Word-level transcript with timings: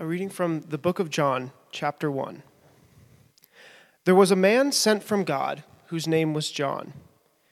A 0.00 0.06
reading 0.06 0.30
from 0.30 0.62
the 0.62 0.78
book 0.78 0.98
of 0.98 1.10
John, 1.10 1.52
chapter 1.72 2.10
1. 2.10 2.42
There 4.06 4.14
was 4.14 4.30
a 4.30 4.36
man 4.36 4.72
sent 4.72 5.04
from 5.04 5.24
God 5.24 5.62
whose 5.88 6.08
name 6.08 6.32
was 6.32 6.50
John. 6.50 6.94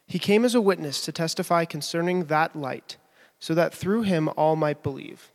He 0.07 0.19
came 0.19 0.47
as 0.47 0.55
a 0.55 0.61
witness 0.63 1.05
to 1.05 1.13
testify 1.13 1.67
concerning 1.67 2.25
that 2.25 2.57
light, 2.57 2.97
so 3.39 3.53
that 3.53 3.75
through 3.75 4.05
him 4.05 4.31
all 4.35 4.57
might 4.57 4.83
believe. 4.83 5.31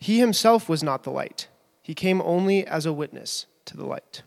He 0.00 0.18
himself 0.18 0.68
was 0.68 0.82
not 0.82 1.02
the 1.02 1.10
light, 1.10 1.48
he 1.80 1.94
came 1.94 2.20
only 2.20 2.66
as 2.66 2.84
a 2.84 2.92
witness 2.92 3.46
to 3.64 3.74
the 3.74 3.86
light. 3.86 4.20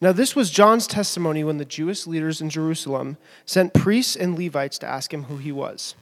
Now, 0.00 0.12
this 0.12 0.34
was 0.34 0.48
John's 0.48 0.86
testimony 0.86 1.44
when 1.44 1.58
the 1.58 1.66
Jewish 1.66 2.06
leaders 2.06 2.40
in 2.40 2.48
Jerusalem 2.48 3.18
sent 3.44 3.74
priests 3.74 4.16
and 4.16 4.38
Levites 4.38 4.78
to 4.78 4.86
ask 4.88 5.12
him 5.12 5.24
who 5.24 5.36
he 5.36 5.52
was. 5.52 5.96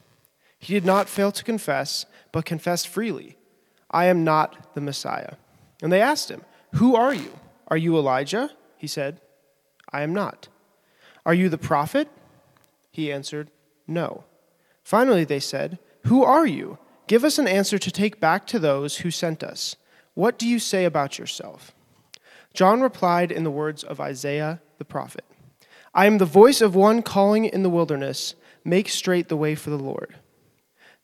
He 0.59 0.73
did 0.73 0.85
not 0.85 1.09
fail 1.09 1.33
to 1.33 1.43
confess, 1.43 2.05
but 2.31 2.45
confessed 2.45 2.87
freely, 2.87 3.36
I 3.91 4.05
am 4.05 4.23
not 4.23 4.73
the 4.73 4.81
Messiah. 4.81 5.35
And 5.81 5.91
they 5.91 6.01
asked 6.01 6.29
him, 6.29 6.43
Who 6.75 6.95
are 6.95 7.13
you? 7.13 7.31
Are 7.67 7.77
you 7.77 7.97
Elijah? 7.97 8.51
He 8.77 8.87
said, 8.87 9.21
I 9.91 10.01
am 10.01 10.13
not. 10.13 10.47
Are 11.25 11.33
you 11.33 11.49
the 11.49 11.57
prophet? 11.57 12.09
He 12.91 13.11
answered, 13.11 13.51
No. 13.87 14.23
Finally, 14.83 15.25
they 15.25 15.39
said, 15.39 15.79
Who 16.05 16.23
are 16.23 16.45
you? 16.45 16.77
Give 17.07 17.23
us 17.23 17.37
an 17.37 17.47
answer 17.47 17.77
to 17.77 17.91
take 17.91 18.19
back 18.19 18.45
to 18.47 18.59
those 18.59 18.97
who 18.97 19.11
sent 19.11 19.43
us. 19.43 19.75
What 20.13 20.37
do 20.37 20.47
you 20.47 20.59
say 20.59 20.83
about 20.83 21.19
yourself? 21.19 21.73
John 22.53 22.81
replied 22.81 23.31
in 23.31 23.43
the 23.43 23.51
words 23.51 23.83
of 23.83 24.01
Isaiah 24.01 24.61
the 24.77 24.85
prophet 24.85 25.23
I 25.93 26.05
am 26.05 26.17
the 26.17 26.25
voice 26.25 26.61
of 26.61 26.75
one 26.75 27.01
calling 27.01 27.45
in 27.45 27.63
the 27.63 27.69
wilderness, 27.69 28.35
make 28.63 28.89
straight 28.89 29.29
the 29.29 29.37
way 29.37 29.55
for 29.55 29.69
the 29.69 29.77
Lord. 29.77 30.15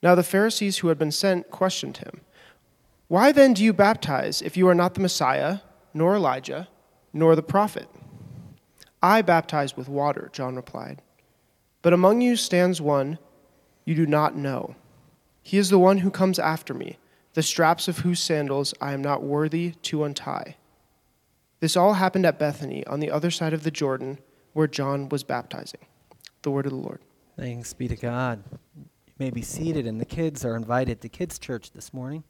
Now 0.02 0.14
the 0.14 0.22
Pharisees 0.22 0.78
who 0.78 0.88
had 0.88 0.98
been 0.98 1.12
sent 1.12 1.50
questioned 1.50 1.98
him 1.98 2.20
Why 3.14 3.30
then 3.30 3.54
do 3.54 3.62
you 3.62 3.72
baptize 3.72 4.42
if 4.42 4.56
you 4.56 4.66
are 4.66 4.74
not 4.74 4.94
the 4.94 5.00
Messiah, 5.00 5.60
nor 5.94 6.16
Elijah, 6.16 6.66
nor 7.12 7.36
the 7.36 7.44
prophet? 7.44 7.88
I 9.00 9.22
baptize 9.22 9.76
with 9.76 9.88
water, 9.88 10.30
John 10.32 10.56
replied. 10.56 11.00
But 11.80 11.92
among 11.92 12.22
you 12.22 12.34
stands 12.34 12.80
one 12.80 13.20
you 13.84 13.94
do 13.94 14.04
not 14.04 14.34
know. 14.34 14.74
He 15.44 15.58
is 15.58 15.70
the 15.70 15.78
one 15.78 15.98
who 15.98 16.10
comes 16.10 16.40
after 16.40 16.74
me, 16.74 16.98
the 17.34 17.42
straps 17.44 17.86
of 17.86 17.98
whose 17.98 18.18
sandals 18.18 18.74
I 18.80 18.92
am 18.92 19.00
not 19.00 19.22
worthy 19.22 19.74
to 19.82 20.02
untie. 20.02 20.56
This 21.60 21.76
all 21.76 21.92
happened 21.92 22.26
at 22.26 22.40
Bethany 22.40 22.84
on 22.88 22.98
the 22.98 23.12
other 23.12 23.30
side 23.30 23.52
of 23.52 23.62
the 23.62 23.70
Jordan 23.70 24.18
where 24.54 24.66
John 24.66 25.08
was 25.08 25.22
baptizing. 25.22 25.86
The 26.42 26.50
word 26.50 26.66
of 26.66 26.72
the 26.72 26.78
Lord. 26.78 26.98
Thanks 27.38 27.74
be 27.74 27.86
to 27.86 27.94
God. 27.94 28.42
You 28.76 29.12
may 29.20 29.30
be 29.30 29.42
seated, 29.42 29.86
and 29.86 30.00
the 30.00 30.04
kids 30.04 30.44
are 30.44 30.56
invited 30.56 31.00
to 31.02 31.08
kids' 31.08 31.38
church 31.38 31.70
this 31.70 31.94
morning. 31.94 32.24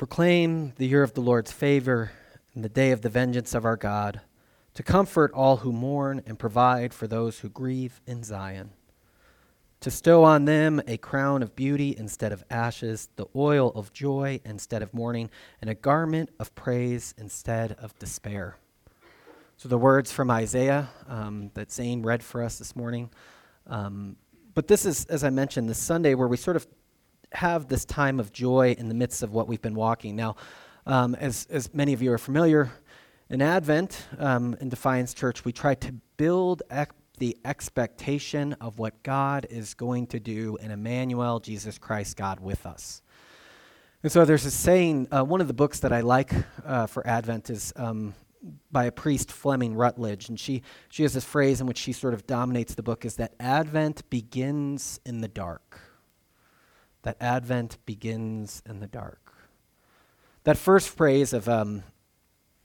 Proclaim 0.00 0.72
the 0.76 0.86
year 0.86 1.02
of 1.02 1.12
the 1.12 1.20
Lord's 1.20 1.52
favor 1.52 2.10
and 2.54 2.64
the 2.64 2.70
day 2.70 2.90
of 2.90 3.02
the 3.02 3.10
vengeance 3.10 3.54
of 3.54 3.66
our 3.66 3.76
God, 3.76 4.22
to 4.72 4.82
comfort 4.82 5.30
all 5.34 5.58
who 5.58 5.72
mourn 5.72 6.22
and 6.24 6.38
provide 6.38 6.94
for 6.94 7.06
those 7.06 7.40
who 7.40 7.50
grieve 7.50 8.00
in 8.06 8.22
Zion, 8.22 8.70
to 9.80 9.90
stow 9.90 10.24
on 10.24 10.46
them 10.46 10.80
a 10.86 10.96
crown 10.96 11.42
of 11.42 11.54
beauty 11.54 11.94
instead 11.98 12.32
of 12.32 12.42
ashes, 12.48 13.10
the 13.16 13.26
oil 13.36 13.72
of 13.74 13.92
joy 13.92 14.40
instead 14.42 14.80
of 14.80 14.94
mourning, 14.94 15.28
and 15.60 15.68
a 15.68 15.74
garment 15.74 16.30
of 16.38 16.54
praise 16.54 17.12
instead 17.18 17.72
of 17.72 17.94
despair. 17.98 18.56
So, 19.58 19.68
the 19.68 19.76
words 19.76 20.10
from 20.10 20.30
Isaiah 20.30 20.88
um, 21.08 21.50
that 21.52 21.70
Zane 21.70 22.02
read 22.02 22.22
for 22.22 22.42
us 22.42 22.56
this 22.56 22.74
morning. 22.74 23.10
Um, 23.66 24.16
but 24.54 24.66
this 24.66 24.86
is, 24.86 25.04
as 25.04 25.24
I 25.24 25.28
mentioned, 25.28 25.68
this 25.68 25.76
Sunday 25.78 26.14
where 26.14 26.26
we 26.26 26.38
sort 26.38 26.56
of 26.56 26.66
have 27.32 27.68
this 27.68 27.84
time 27.84 28.20
of 28.20 28.32
joy 28.32 28.74
in 28.78 28.88
the 28.88 28.94
midst 28.94 29.22
of 29.22 29.32
what 29.32 29.48
we've 29.48 29.62
been 29.62 29.74
walking. 29.74 30.16
Now, 30.16 30.36
um, 30.86 31.14
as, 31.14 31.46
as 31.50 31.72
many 31.74 31.92
of 31.92 32.02
you 32.02 32.12
are 32.12 32.18
familiar, 32.18 32.70
in 33.28 33.42
Advent, 33.42 34.06
um, 34.18 34.56
in 34.60 34.68
Defiance 34.68 35.14
Church, 35.14 35.44
we 35.44 35.52
try 35.52 35.74
to 35.76 35.92
build 36.16 36.62
ec- 36.70 36.90
the 37.18 37.36
expectation 37.44 38.54
of 38.54 38.78
what 38.78 39.00
God 39.04 39.46
is 39.50 39.74
going 39.74 40.08
to 40.08 40.18
do 40.18 40.56
in 40.56 40.72
Emmanuel, 40.72 41.38
Jesus 41.38 41.78
Christ, 41.78 42.16
God 42.16 42.40
with 42.40 42.66
us. 42.66 43.02
And 44.02 44.10
so 44.10 44.24
there's 44.24 44.46
a 44.46 44.50
saying, 44.50 45.08
uh, 45.12 45.22
one 45.22 45.40
of 45.40 45.46
the 45.46 45.54
books 45.54 45.80
that 45.80 45.92
I 45.92 46.00
like 46.00 46.32
uh, 46.64 46.86
for 46.86 47.06
Advent 47.06 47.50
is 47.50 47.72
um, 47.76 48.14
by 48.72 48.86
a 48.86 48.92
priest, 48.92 49.30
Fleming 49.30 49.74
Rutledge. 49.74 50.28
And 50.28 50.40
she, 50.40 50.62
she 50.88 51.02
has 51.04 51.12
this 51.12 51.24
phrase 51.24 51.60
in 51.60 51.66
which 51.66 51.78
she 51.78 51.92
sort 51.92 52.14
of 52.14 52.26
dominates 52.26 52.74
the 52.74 52.82
book 52.82 53.04
is 53.04 53.16
that 53.16 53.34
Advent 53.38 54.08
begins 54.10 54.98
in 55.04 55.20
the 55.20 55.28
dark 55.28 55.78
that 57.02 57.16
Advent 57.20 57.78
begins 57.86 58.62
in 58.68 58.80
the 58.80 58.86
dark. 58.86 59.32
That 60.44 60.56
first 60.56 60.88
phrase 60.88 61.32
of 61.32 61.48
um, 61.48 61.82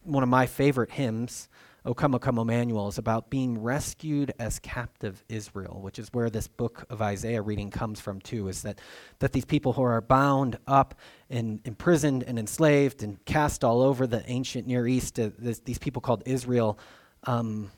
one 0.03 0.23
of 0.23 0.29
my 0.29 0.45
favorite 0.45 0.91
hymns, 0.91 1.49
O 1.85 1.93
Come, 1.93 2.15
O 2.15 2.19
Come, 2.19 2.39
Emmanuel, 2.39 2.87
is 2.87 2.97
about 2.97 3.29
being 3.29 3.61
rescued 3.61 4.33
as 4.39 4.59
captive 4.59 5.23
Israel, 5.29 5.79
which 5.81 5.99
is 5.99 6.09
where 6.13 6.29
this 6.29 6.47
book 6.47 6.85
of 6.89 7.01
Isaiah 7.01 7.41
reading 7.41 7.69
comes 7.69 7.99
from, 7.99 8.21
too, 8.21 8.47
is 8.47 8.63
that, 8.63 8.79
that 9.19 9.33
these 9.33 9.45
people 9.45 9.73
who 9.73 9.83
are 9.83 10.01
bound 10.01 10.57
up 10.65 10.95
and 11.29 11.59
imprisoned 11.65 12.23
and 12.23 12.39
enslaved 12.39 13.03
and 13.03 13.23
cast 13.25 13.63
all 13.63 13.81
over 13.81 14.07
the 14.07 14.27
ancient 14.29 14.67
Near 14.67 14.87
East, 14.87 15.19
uh, 15.19 15.29
this, 15.37 15.59
these 15.59 15.77
people 15.77 16.01
called 16.01 16.23
Israel, 16.25 16.79
um, 17.25 17.71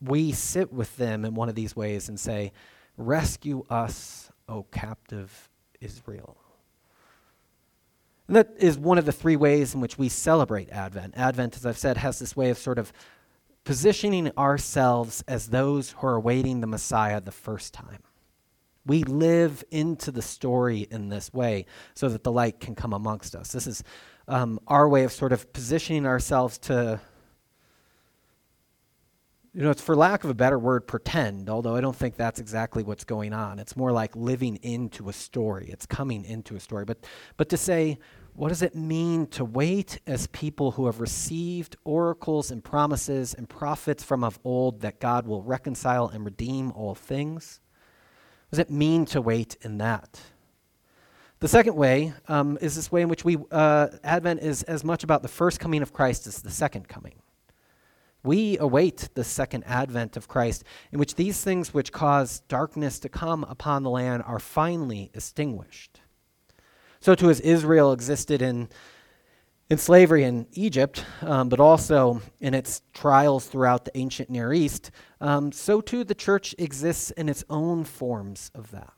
we 0.00 0.32
sit 0.32 0.72
with 0.72 0.96
them 0.96 1.24
in 1.24 1.34
one 1.34 1.48
of 1.48 1.54
these 1.54 1.76
ways 1.76 2.08
and 2.08 2.18
say, 2.18 2.52
Rescue 2.96 3.64
us 3.68 4.30
O 4.48 4.62
captive 4.64 5.48
Israel. 5.80 6.36
And 8.28 8.36
that 8.36 8.50
is 8.58 8.76
one 8.78 8.98
of 8.98 9.04
the 9.04 9.12
three 9.12 9.36
ways 9.36 9.74
in 9.74 9.80
which 9.80 9.98
we 9.98 10.08
celebrate 10.08 10.70
Advent. 10.70 11.14
Advent, 11.16 11.56
as 11.56 11.64
I've 11.64 11.78
said, 11.78 11.96
has 11.96 12.18
this 12.18 12.34
way 12.34 12.50
of 12.50 12.58
sort 12.58 12.78
of 12.78 12.92
positioning 13.64 14.30
ourselves 14.36 15.22
as 15.28 15.48
those 15.48 15.90
who 15.92 16.06
are 16.06 16.16
awaiting 16.16 16.60
the 16.60 16.66
Messiah 16.66 17.20
the 17.20 17.32
first 17.32 17.74
time. 17.74 18.02
We 18.84 19.02
live 19.02 19.64
into 19.70 20.12
the 20.12 20.22
story 20.22 20.86
in 20.90 21.08
this 21.08 21.32
way 21.32 21.66
so 21.94 22.08
that 22.08 22.22
the 22.22 22.32
light 22.32 22.60
can 22.60 22.76
come 22.76 22.92
amongst 22.92 23.34
us. 23.34 23.52
This 23.52 23.66
is 23.66 23.82
um, 24.28 24.60
our 24.68 24.88
way 24.88 25.04
of 25.04 25.12
sort 25.12 25.32
of 25.32 25.52
positioning 25.52 26.06
ourselves 26.06 26.58
to 26.58 27.00
you 29.56 29.62
know, 29.62 29.70
it's 29.70 29.80
for 29.80 29.96
lack 29.96 30.22
of 30.22 30.28
a 30.28 30.34
better 30.34 30.58
word, 30.58 30.86
pretend, 30.86 31.48
although 31.48 31.74
I 31.74 31.80
don't 31.80 31.96
think 31.96 32.16
that's 32.16 32.38
exactly 32.38 32.82
what's 32.82 33.04
going 33.04 33.32
on. 33.32 33.58
It's 33.58 33.74
more 33.74 33.90
like 33.90 34.14
living 34.14 34.56
into 34.56 35.08
a 35.08 35.14
story. 35.14 35.70
It's 35.70 35.86
coming 35.86 36.26
into 36.26 36.56
a 36.56 36.60
story. 36.60 36.84
But, 36.84 37.06
but 37.38 37.48
to 37.48 37.56
say, 37.56 37.96
what 38.34 38.50
does 38.50 38.60
it 38.60 38.74
mean 38.74 39.28
to 39.28 39.46
wait 39.46 39.98
as 40.06 40.26
people 40.26 40.72
who 40.72 40.84
have 40.84 41.00
received 41.00 41.74
oracles 41.84 42.50
and 42.50 42.62
promises 42.62 43.32
and 43.32 43.48
prophets 43.48 44.04
from 44.04 44.22
of 44.22 44.38
old 44.44 44.82
that 44.82 45.00
God 45.00 45.26
will 45.26 45.40
reconcile 45.40 46.08
and 46.08 46.22
redeem 46.22 46.70
all 46.72 46.94
things? 46.94 47.60
What 48.50 48.58
does 48.58 48.58
it 48.58 48.70
mean 48.70 49.06
to 49.06 49.22
wait 49.22 49.56
in 49.62 49.78
that? 49.78 50.20
The 51.38 51.48
second 51.48 51.76
way 51.76 52.12
um, 52.28 52.58
is 52.60 52.76
this 52.76 52.92
way 52.92 53.00
in 53.00 53.08
which 53.08 53.24
we, 53.24 53.38
uh, 53.50 53.88
Advent 54.04 54.40
is 54.42 54.64
as 54.64 54.84
much 54.84 55.02
about 55.02 55.22
the 55.22 55.28
first 55.28 55.60
coming 55.60 55.80
of 55.80 55.94
Christ 55.94 56.26
as 56.26 56.42
the 56.42 56.50
second 56.50 56.88
coming. 56.88 57.14
We 58.26 58.58
await 58.58 59.10
the 59.14 59.22
second 59.22 59.62
advent 59.68 60.16
of 60.16 60.26
Christ, 60.26 60.64
in 60.90 60.98
which 60.98 61.14
these 61.14 61.44
things 61.44 61.72
which 61.72 61.92
cause 61.92 62.40
darkness 62.48 62.98
to 62.98 63.08
come 63.08 63.44
upon 63.44 63.84
the 63.84 63.90
land 63.90 64.24
are 64.26 64.40
finally 64.40 65.12
extinguished. 65.14 66.00
So, 66.98 67.14
too, 67.14 67.30
as 67.30 67.38
Israel 67.38 67.92
existed 67.92 68.42
in, 68.42 68.68
in 69.70 69.78
slavery 69.78 70.24
in 70.24 70.48
Egypt, 70.54 71.04
um, 71.22 71.48
but 71.48 71.60
also 71.60 72.20
in 72.40 72.52
its 72.52 72.82
trials 72.92 73.46
throughout 73.46 73.84
the 73.84 73.96
ancient 73.96 74.28
Near 74.28 74.52
East, 74.52 74.90
um, 75.20 75.52
so 75.52 75.80
too 75.80 76.02
the 76.02 76.12
church 76.12 76.52
exists 76.58 77.12
in 77.12 77.28
its 77.28 77.44
own 77.48 77.84
forms 77.84 78.50
of 78.56 78.72
that. 78.72 78.95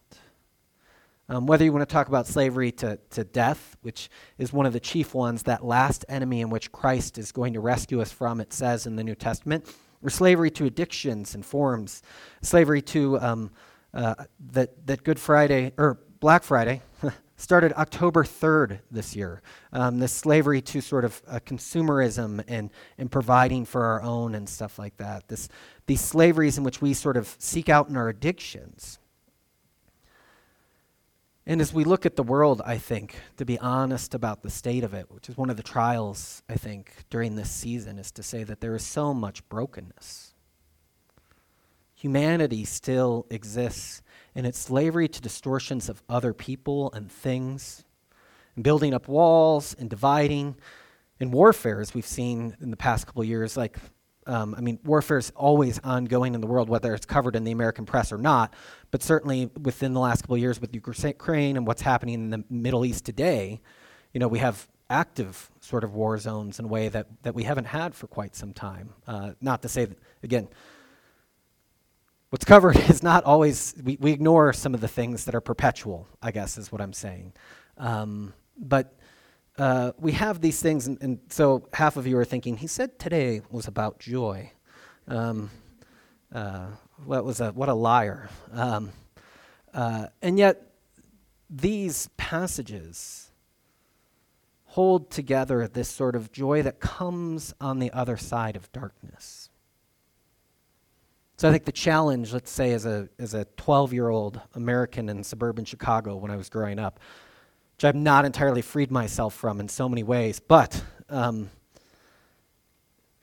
Um, 1.31 1.47
whether 1.47 1.63
you 1.63 1.73
want 1.73 1.87
to 1.87 1.93
talk 1.93 2.09
about 2.09 2.27
slavery 2.27 2.73
to, 2.73 2.99
to 3.11 3.23
death, 3.23 3.77
which 3.83 4.09
is 4.39 4.53
one 4.53 4.65
of 4.65 4.73
the 4.73 4.81
chief 4.81 5.15
ones, 5.15 5.43
that 5.43 5.63
last 5.63 6.07
enemy 6.09 6.41
in 6.41 6.49
which 6.49 6.73
Christ 6.73 7.19
is 7.19 7.33
going 7.33 7.53
to 7.53 7.61
rescue 7.61 8.01
us 8.01 8.11
from, 8.11 8.41
it 8.41 8.53
says 8.53 8.87
in 8.87 8.97
the 8.97 9.05
New 9.05 9.15
Testament, 9.15 9.67
or 10.03 10.09
slavery 10.09 10.51
to 10.53 10.65
addictions 10.65 11.35
and 11.35 11.45
forms, 11.45 12.03
slavery 12.41 12.81
to 12.83 13.21
um, 13.21 13.51
uh, 13.93 14.15
that, 14.53 14.87
that 14.87 15.05
Good 15.05 15.21
Friday, 15.21 15.73
or 15.77 15.99
Black 16.21 16.45
Friday, 16.45 16.81
started 17.37 17.75
October 17.75 18.25
3rd 18.25 18.81
this 18.91 19.15
year. 19.15 19.43
Um, 19.73 19.99
this 19.99 20.13
slavery 20.13 20.63
to 20.63 20.81
sort 20.81 21.05
of 21.05 21.21
uh, 21.29 21.41
consumerism 21.45 22.43
and, 22.49 22.71
and 22.97 23.11
providing 23.11 23.67
for 23.67 23.85
our 23.85 24.03
own 24.03 24.35
and 24.35 24.49
stuff 24.49 24.79
like 24.79 24.97
that. 24.97 25.29
This, 25.29 25.51
these 25.87 26.01
slaveries 26.01 26.57
in 26.57 26.65
which 26.65 26.81
we 26.81 26.95
sort 26.95 27.19
of 27.19 27.37
seek 27.39 27.69
out 27.69 27.91
in 27.91 27.99
our 27.99 28.09
addictions. 28.09 28.99
And 31.49 31.63
as 31.63 31.73
we 31.73 31.85
look 31.85 32.05
at 32.05 32.15
the 32.15 32.23
world, 32.23 32.61
I 32.67 32.77
think, 32.77 33.17
to 33.39 33.47
be 33.47 33.59
honest 33.59 34.13
about 34.13 34.43
the 34.43 34.51
state 34.51 34.85
of 34.85 34.93
it, 34.93 35.11
which 35.11 35.31
is 35.31 35.39
one 35.39 35.49
of 35.49 35.57
the 35.57 35.63
trials, 35.63 36.43
I 36.47 36.57
think, 36.57 36.93
during 37.09 37.37
this 37.37 37.51
season, 37.51 37.99
is 37.99 38.11
to 38.13 38.23
say 38.23 38.45
that 38.45 38.61
there 38.61 38.75
is 38.75 38.85
so 38.85 39.15
much 39.15 39.49
brokenness. 39.49 40.35
Humanity 41.95 42.67
still 42.67 43.27
exists 43.31 44.03
in 44.35 44.45
its 44.45 44.59
slavery 44.59 45.09
to 45.09 45.23
distortions 45.23 45.89
of 45.89 46.03
other 46.07 46.35
people 46.35 46.93
and 46.93 47.11
things, 47.11 47.83
and 48.55 48.63
building 48.63 48.93
up 48.93 49.09
walls 49.09 49.75
and 49.79 49.89
dividing. 49.89 50.55
In 51.19 51.31
warfare, 51.31 51.81
as 51.81 51.95
we've 51.95 52.07
seen 52.07 52.59
in 52.61 52.71
the 52.71 52.77
past 52.77 53.07
couple 53.07 53.25
years, 53.25 53.57
like 53.57 53.79
um, 54.29 54.55
I 54.57 54.61
mean, 54.61 54.79
warfare 54.85 55.19
is 55.19 55.33
always 55.35 55.81
ongoing 55.83 56.35
in 56.35 56.41
the 56.41 56.47
world, 56.47 56.69
whether 56.69 56.95
it's 56.95 57.07
covered 57.07 57.35
in 57.35 57.45
the 57.45 57.51
American 57.51 57.87
press 57.87 58.13
or 58.13 58.19
not. 58.19 58.53
But 58.91 59.03
certainly 59.03 59.51
within 59.61 59.95
the 59.95 60.01
last 60.01 60.23
couple 60.23 60.37
of 60.37 60.41
years 60.41 60.61
with 60.61 60.75
Ukraine 60.75 61.57
and 61.57 61.67
what's 61.67 61.83
happening 61.83 62.15
in 62.15 62.31
the 62.31 62.45
Middle 62.51 62.85
East 62.85 63.07
today, 63.07 63.61
you 64.13 64.21
know, 64.21 64.29
we 64.29 64.39
have 64.39 64.69
active 64.91 65.51
sort 65.61 65.83
of 65.83 65.95
war 65.95 66.19
zones 66.19 66.59
in 66.59 66.67
a 66.67 66.69
way 66.69 66.89
that, 66.89 67.07
that 67.23 67.35
we 67.35 67.43
haven't 67.45 67.67
had 67.67 67.95
for 67.95 68.07
quite 68.07 68.37
some 68.37 68.53
time. 68.53 68.91
Uh, 69.07 69.33
not 69.41 69.63
to 69.63 69.69
say, 69.69 69.87
that, 69.87 69.99
again, 70.23 70.49
what's 72.31 72.45
covered 72.45 72.77
is 72.91 73.03
not 73.03 73.25
always, 73.25 73.75
we, 73.83 73.97
we 74.01 74.13
ignore 74.13 74.53
some 74.53 74.75
of 74.75 74.81
the 74.81 74.89
things 74.89 75.25
that 75.25 75.35
are 75.35 75.41
perpetual, 75.41 76.07
I 76.23 76.33
guess 76.33 76.59
is 76.59 76.71
what 76.71 76.81
I'm 76.81 76.93
saying. 76.93 77.33
Um, 77.79 78.35
but 78.59 78.98
uh, 79.59 79.93
we 79.99 80.13
have 80.13 80.41
these 80.41 80.61
things, 80.61 80.87
and, 80.87 81.03
and, 81.03 81.19
so 81.29 81.69
half 81.73 81.97
of 81.97 82.07
you 82.07 82.17
are 82.17 82.25
thinking, 82.25 82.57
he 82.57 82.69
said 82.69 82.99
today 82.99 83.43
was 83.51 83.67
about 83.67 83.99
joy. 83.99 84.53
Um, 85.09 85.51
uh, 86.33 86.69
what 87.05 87.25
was 87.25 87.41
a 87.41 87.51
what 87.53 87.69
a 87.69 87.75
liar. 87.75 88.29
Um, 88.53 88.93
uh, 89.75 90.07
and 90.23 90.39
yet, 90.39 90.63
these 91.51 92.09
passages 92.17 93.31
hold 94.65 95.11
together 95.11 95.67
this 95.67 95.89
sort 95.89 96.15
of 96.15 96.31
joy 96.31 96.63
that 96.63 96.79
comes 96.79 97.55
on 97.61 97.79
the 97.79 97.91
other 97.93 98.17
side 98.17 98.55
of 98.55 98.71
darkness. 98.71 99.49
So 101.37 101.49
I 101.49 101.53
think 101.53 101.65
the 101.65 101.73
challenge, 101.73 102.33
let's 102.33 102.51
say, 102.51 102.73
as 102.73 102.85
a 102.85 103.09
as 103.19 103.35
a 103.35 103.45
12 103.57 103.93
year 103.93 104.09
old 104.09 104.41
American 104.55 105.09
in 105.09 105.25
suburban 105.25 105.65
Chicago 105.65 106.17
when 106.17 106.31
I 106.31 106.37
was 106.37 106.49
growing 106.49 106.79
up, 106.79 107.01
which 107.79 107.85
I've 107.85 107.95
not 107.95 108.25
entirely 108.25 108.61
freed 108.61 108.91
myself 108.91 109.35
from 109.35 109.61
in 109.61 109.69
so 109.69 109.89
many 109.89 110.03
ways. 110.03 110.41
But 110.41 110.83
um, 111.09 111.51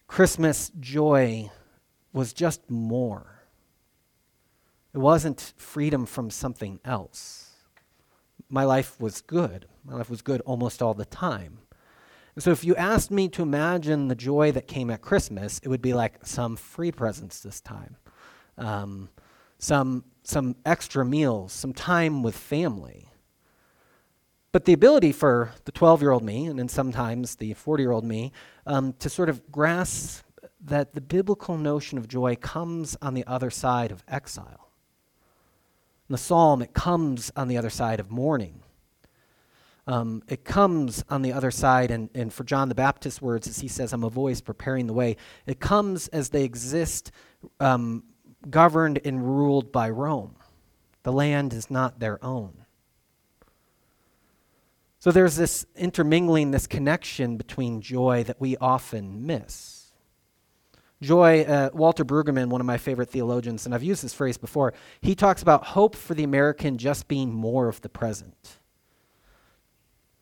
Christmas 0.07 0.71
joy 0.79 1.51
was 2.13 2.31
just 2.31 2.69
more. 2.69 3.41
It 4.93 4.99
wasn't 4.99 5.51
freedom 5.57 6.05
from 6.05 6.29
something 6.29 6.79
else. 6.85 7.51
My 8.47 8.63
life 8.63 8.97
was 8.97 9.19
good. 9.19 9.65
My 9.83 9.95
life 9.95 10.09
was 10.09 10.21
good 10.21 10.39
almost 10.45 10.81
all 10.81 10.93
the 10.93 11.03
time. 11.03 11.57
And 12.33 12.41
so 12.41 12.51
if 12.51 12.63
you 12.63 12.77
asked 12.77 13.11
me 13.11 13.27
to 13.27 13.41
imagine 13.41 14.07
the 14.07 14.15
joy 14.15 14.53
that 14.53 14.69
came 14.69 14.89
at 14.89 15.01
Christmas, 15.01 15.59
it 15.63 15.67
would 15.67 15.81
be 15.81 15.93
like 15.93 16.25
some 16.25 16.55
free 16.55 16.93
presents 16.93 17.41
this 17.41 17.59
time, 17.59 17.97
um, 18.57 19.09
some, 19.57 20.05
some 20.23 20.55
extra 20.65 21.03
meals, 21.03 21.51
some 21.51 21.73
time 21.73 22.23
with 22.23 22.37
family. 22.37 23.09
But 24.55 24.63
the 24.63 24.71
ability 24.71 25.11
for 25.11 25.51
the 25.65 25.73
12 25.73 26.01
year 26.01 26.11
old 26.11 26.23
me, 26.23 26.45
and 26.45 26.57
then 26.57 26.69
sometimes 26.69 27.35
the 27.35 27.51
40 27.55 27.83
year 27.83 27.91
old 27.91 28.05
me, 28.05 28.31
um, 28.65 28.93
to 28.99 29.09
sort 29.09 29.27
of 29.27 29.51
grasp 29.51 30.23
that 30.61 30.93
the 30.93 31.01
biblical 31.01 31.57
notion 31.57 31.97
of 31.97 32.07
joy 32.07 32.37
comes 32.37 32.95
on 33.01 33.15
the 33.15 33.25
other 33.27 33.49
side 33.49 33.91
of 33.91 34.01
exile. 34.07 34.69
In 36.07 36.13
the 36.13 36.17
psalm, 36.17 36.61
it 36.61 36.73
comes 36.73 37.33
on 37.35 37.49
the 37.49 37.57
other 37.57 37.69
side 37.69 37.99
of 37.99 38.09
mourning. 38.09 38.61
Um, 39.87 40.23
it 40.29 40.45
comes 40.45 41.03
on 41.09 41.21
the 41.21 41.33
other 41.33 41.51
side, 41.51 41.91
and, 41.91 42.09
and 42.15 42.31
for 42.31 42.45
John 42.45 42.69
the 42.69 42.75
Baptist's 42.75 43.21
words, 43.21 43.49
as 43.49 43.59
he 43.59 43.67
says, 43.67 43.91
I'm 43.91 44.05
a 44.05 44.09
voice 44.09 44.39
preparing 44.39 44.87
the 44.87 44.93
way, 44.93 45.17
it 45.45 45.59
comes 45.59 46.07
as 46.07 46.29
they 46.29 46.45
exist 46.45 47.11
um, 47.59 48.05
governed 48.49 49.01
and 49.03 49.21
ruled 49.21 49.73
by 49.73 49.89
Rome. 49.89 50.37
The 51.03 51.11
land 51.11 51.51
is 51.51 51.69
not 51.69 51.99
their 51.99 52.23
own. 52.23 52.64
So 55.05 55.11
there's 55.11 55.35
this 55.35 55.67
intermingling, 55.75 56.49
this 56.49 56.65
connection 56.65 57.37
between 57.37 57.79
joy 57.79 58.23
that 58.23 58.41
we 58.41 58.57
often 58.57 59.27
miss. 59.27 59.93
Joy, 60.99 61.43
uh, 61.43 61.69
Walter 61.75 62.03
Brueggemann, 62.03 62.49
one 62.49 62.59
of 62.59 62.65
my 62.65 62.77
favorite 62.77 63.11
theologians, 63.11 63.67
and 63.67 63.75
I've 63.75 63.83
used 63.83 64.03
this 64.03 64.15
phrase 64.15 64.39
before, 64.39 64.73
he 65.01 65.13
talks 65.13 65.43
about 65.43 65.63
hope 65.63 65.95
for 65.95 66.15
the 66.15 66.23
American 66.23 66.79
just 66.79 67.07
being 67.07 67.31
more 67.31 67.67
of 67.67 67.81
the 67.81 67.87
present. 67.87 68.57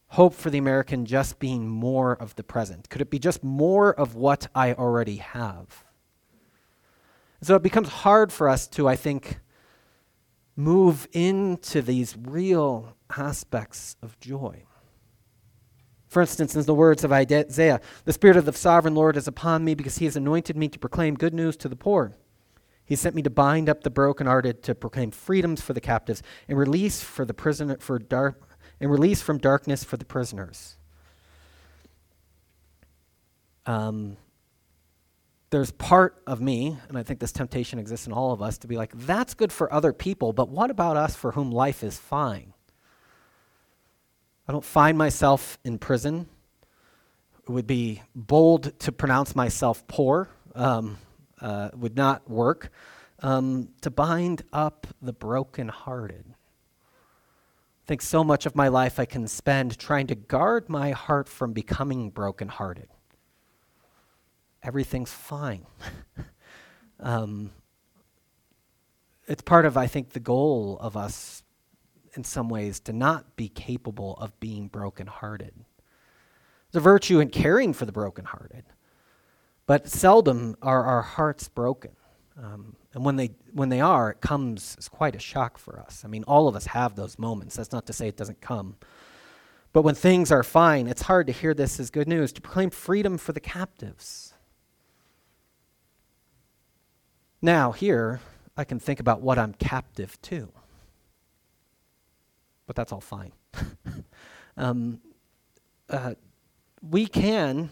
Hope 0.08 0.34
for 0.34 0.50
the 0.50 0.58
American 0.58 1.06
just 1.06 1.40
being 1.40 1.70
more 1.70 2.12
of 2.12 2.36
the 2.36 2.44
present. 2.44 2.90
Could 2.90 3.00
it 3.00 3.10
be 3.10 3.20
just 3.20 3.42
more 3.42 3.94
of 3.94 4.16
what 4.16 4.50
I 4.54 4.74
already 4.74 5.16
have? 5.16 5.86
So 7.42 7.56
it 7.56 7.64
becomes 7.64 7.88
hard 7.88 8.34
for 8.34 8.50
us 8.50 8.68
to, 8.68 8.90
I 8.90 8.98
think, 8.98 9.40
move 10.58 11.08
into 11.14 11.82
these 11.82 12.18
real 12.18 12.98
aspects 13.16 13.96
of 14.02 14.20
joy. 14.20 14.66
For 16.14 16.22
instance, 16.22 16.56
in 16.56 16.62
the 16.62 16.76
words 16.76 17.04
of 17.04 17.12
Isaiah, 17.12 17.82
the 18.06 18.14
Spirit 18.14 18.38
of 18.38 18.46
the 18.46 18.54
sovereign 18.54 18.94
Lord 18.94 19.18
is 19.18 19.28
upon 19.28 19.66
me 19.66 19.74
because 19.74 19.98
he 19.98 20.06
has 20.06 20.16
anointed 20.16 20.56
me 20.56 20.68
to 20.68 20.78
proclaim 20.78 21.16
good 21.16 21.34
news 21.34 21.58
to 21.58 21.68
the 21.68 21.76
poor. 21.76 22.16
He 22.86 22.96
sent 22.96 23.16
me 23.16 23.24
to 23.24 23.32
bind 23.32 23.68
up 23.68 23.82
the 23.82 23.90
brokenhearted, 23.90 24.62
to 24.62 24.76
proclaim 24.76 25.10
freedoms 25.10 25.60
for 25.60 25.74
the 25.74 25.82
captives, 25.82 26.22
and 26.48 26.56
release 26.56 27.02
for 27.02 27.26
the 27.26 27.34
prisoner 27.34 27.78
for 27.80 27.98
dark 27.98 28.48
and 28.80 28.92
release 28.92 29.24
from 29.24 29.40
darkness 29.40 29.84
for 29.84 29.98
the 29.98 30.06
prisoners. 30.06 30.78
Um, 33.66 34.18
there's 35.50 35.72
part 35.72 36.22
of 36.28 36.40
me, 36.40 36.78
and 36.90 36.96
I 36.96 37.02
think 37.02 37.22
this 37.22 37.32
temptation 37.32 37.80
exists 37.80 38.06
in 38.06 38.14
all 38.14 38.32
of 38.34 38.40
us, 38.44 38.60
to 38.60 38.68
be 38.68 38.78
like, 38.78 38.92
that's 38.94 39.34
good 39.34 39.52
for 39.52 39.74
other 39.74 39.92
people, 39.92 40.32
but 40.32 40.50
what 40.50 40.70
about 40.70 40.96
us 40.96 41.16
for 41.16 41.32
whom 41.32 41.50
life 41.50 41.84
is 41.84 41.98
fine? 41.98 42.53
I 44.48 44.52
don't 44.52 44.66
find 44.66 44.98
myself 44.98 45.58
in 45.64 45.78
prison. 45.78 46.28
It 47.44 47.50
would 47.50 47.68
be 47.68 48.02
bold 48.14 48.78
to 48.80 48.92
pronounce 48.92 49.36
myself 49.36 49.88
poor, 49.88 50.30
um, 50.54 50.98
uh, 51.40 51.70
would 51.76 51.96
not 51.96 52.30
work. 52.30 52.70
Um, 53.20 53.70
to 53.82 53.90
bind 53.90 54.44
up 54.52 54.86
the 55.02 55.14
brokenhearted. 55.14 56.26
I 56.28 57.86
think 57.86 58.02
so 58.02 58.22
much 58.22 58.46
of 58.46 58.54
my 58.54 58.68
life 58.68 59.00
I 59.00 59.06
can 59.06 59.28
spend 59.28 59.78
trying 59.78 60.08
to 60.08 60.16
guard 60.16 60.68
my 60.68 60.92
heart 60.92 61.30
from 61.30 61.54
becoming 61.54 62.10
brokenhearted. 62.10 62.90
Everything's 64.62 65.12
fine. 65.12 65.66
um, 67.00 67.52
it's 69.26 69.42
part 69.42 69.66
of, 69.66 69.78
I 69.78 69.88
think, 69.88 70.10
the 70.10 70.20
goal 70.20 70.78
of 70.82 70.98
us 70.98 71.43
in 72.16 72.24
some 72.24 72.50
ways, 72.50 72.80
to 72.82 72.94
not 72.94 73.36
be 73.36 73.48
capable 73.48 74.16
of 74.16 74.40
being 74.40 74.68
brokenhearted. 74.68 75.54
A 76.76 76.80
virtue 76.80 77.20
in 77.20 77.30
caring 77.30 77.72
for 77.72 77.86
the 77.86 77.92
brokenhearted, 77.92 78.64
but 79.68 79.88
seldom 79.88 80.56
are 80.62 80.84
our 80.84 81.04
hearts 81.04 81.48
broken. 81.48 81.92
Um, 82.36 82.76
and 82.94 83.06
when 83.06 83.16
they, 83.16 83.32
when 83.52 83.70
they 83.70 83.80
are, 83.80 84.10
it 84.10 84.22
comes 84.22 84.76
as 84.80 84.90
quite 84.90 85.16
a 85.16 85.20
shock 85.20 85.60
for 85.60 85.80
us. 85.80 86.02
I 86.04 86.08
mean, 86.08 86.24
all 86.24 86.48
of 86.48 86.56
us 86.56 86.66
have 86.68 86.96
those 86.96 87.20
moments. 87.20 87.56
That's 87.56 87.72
not 87.72 87.86
to 87.86 87.94
say 87.94 88.08
it 88.08 88.18
doesn't 88.18 88.42
come. 88.42 88.76
But 89.72 89.84
when 89.84 89.94
things 89.94 90.32
are 90.32 90.42
fine, 90.42 90.88
it's 90.88 91.04
hard 91.04 91.28
to 91.28 91.34
hear 91.34 91.54
this 91.54 91.80
as 91.80 91.92
good 91.92 92.08
news 92.08 92.34
to 92.34 92.42
proclaim 92.42 92.72
freedom 92.72 93.20
for 93.20 93.34
the 93.34 93.40
captives. 93.40 94.34
Now, 97.40 97.72
here, 97.72 98.20
I 98.58 98.64
can 98.64 98.80
think 98.80 99.00
about 99.00 99.22
what 99.22 99.38
I'm 99.38 99.54
captive 99.54 100.20
to 100.24 100.52
but 102.66 102.76
that's 102.76 102.92
all 102.92 103.02
fine. 103.02 103.32
um, 104.58 105.00
uh, 105.90 106.14
we 106.82 107.06
can, 107.06 107.70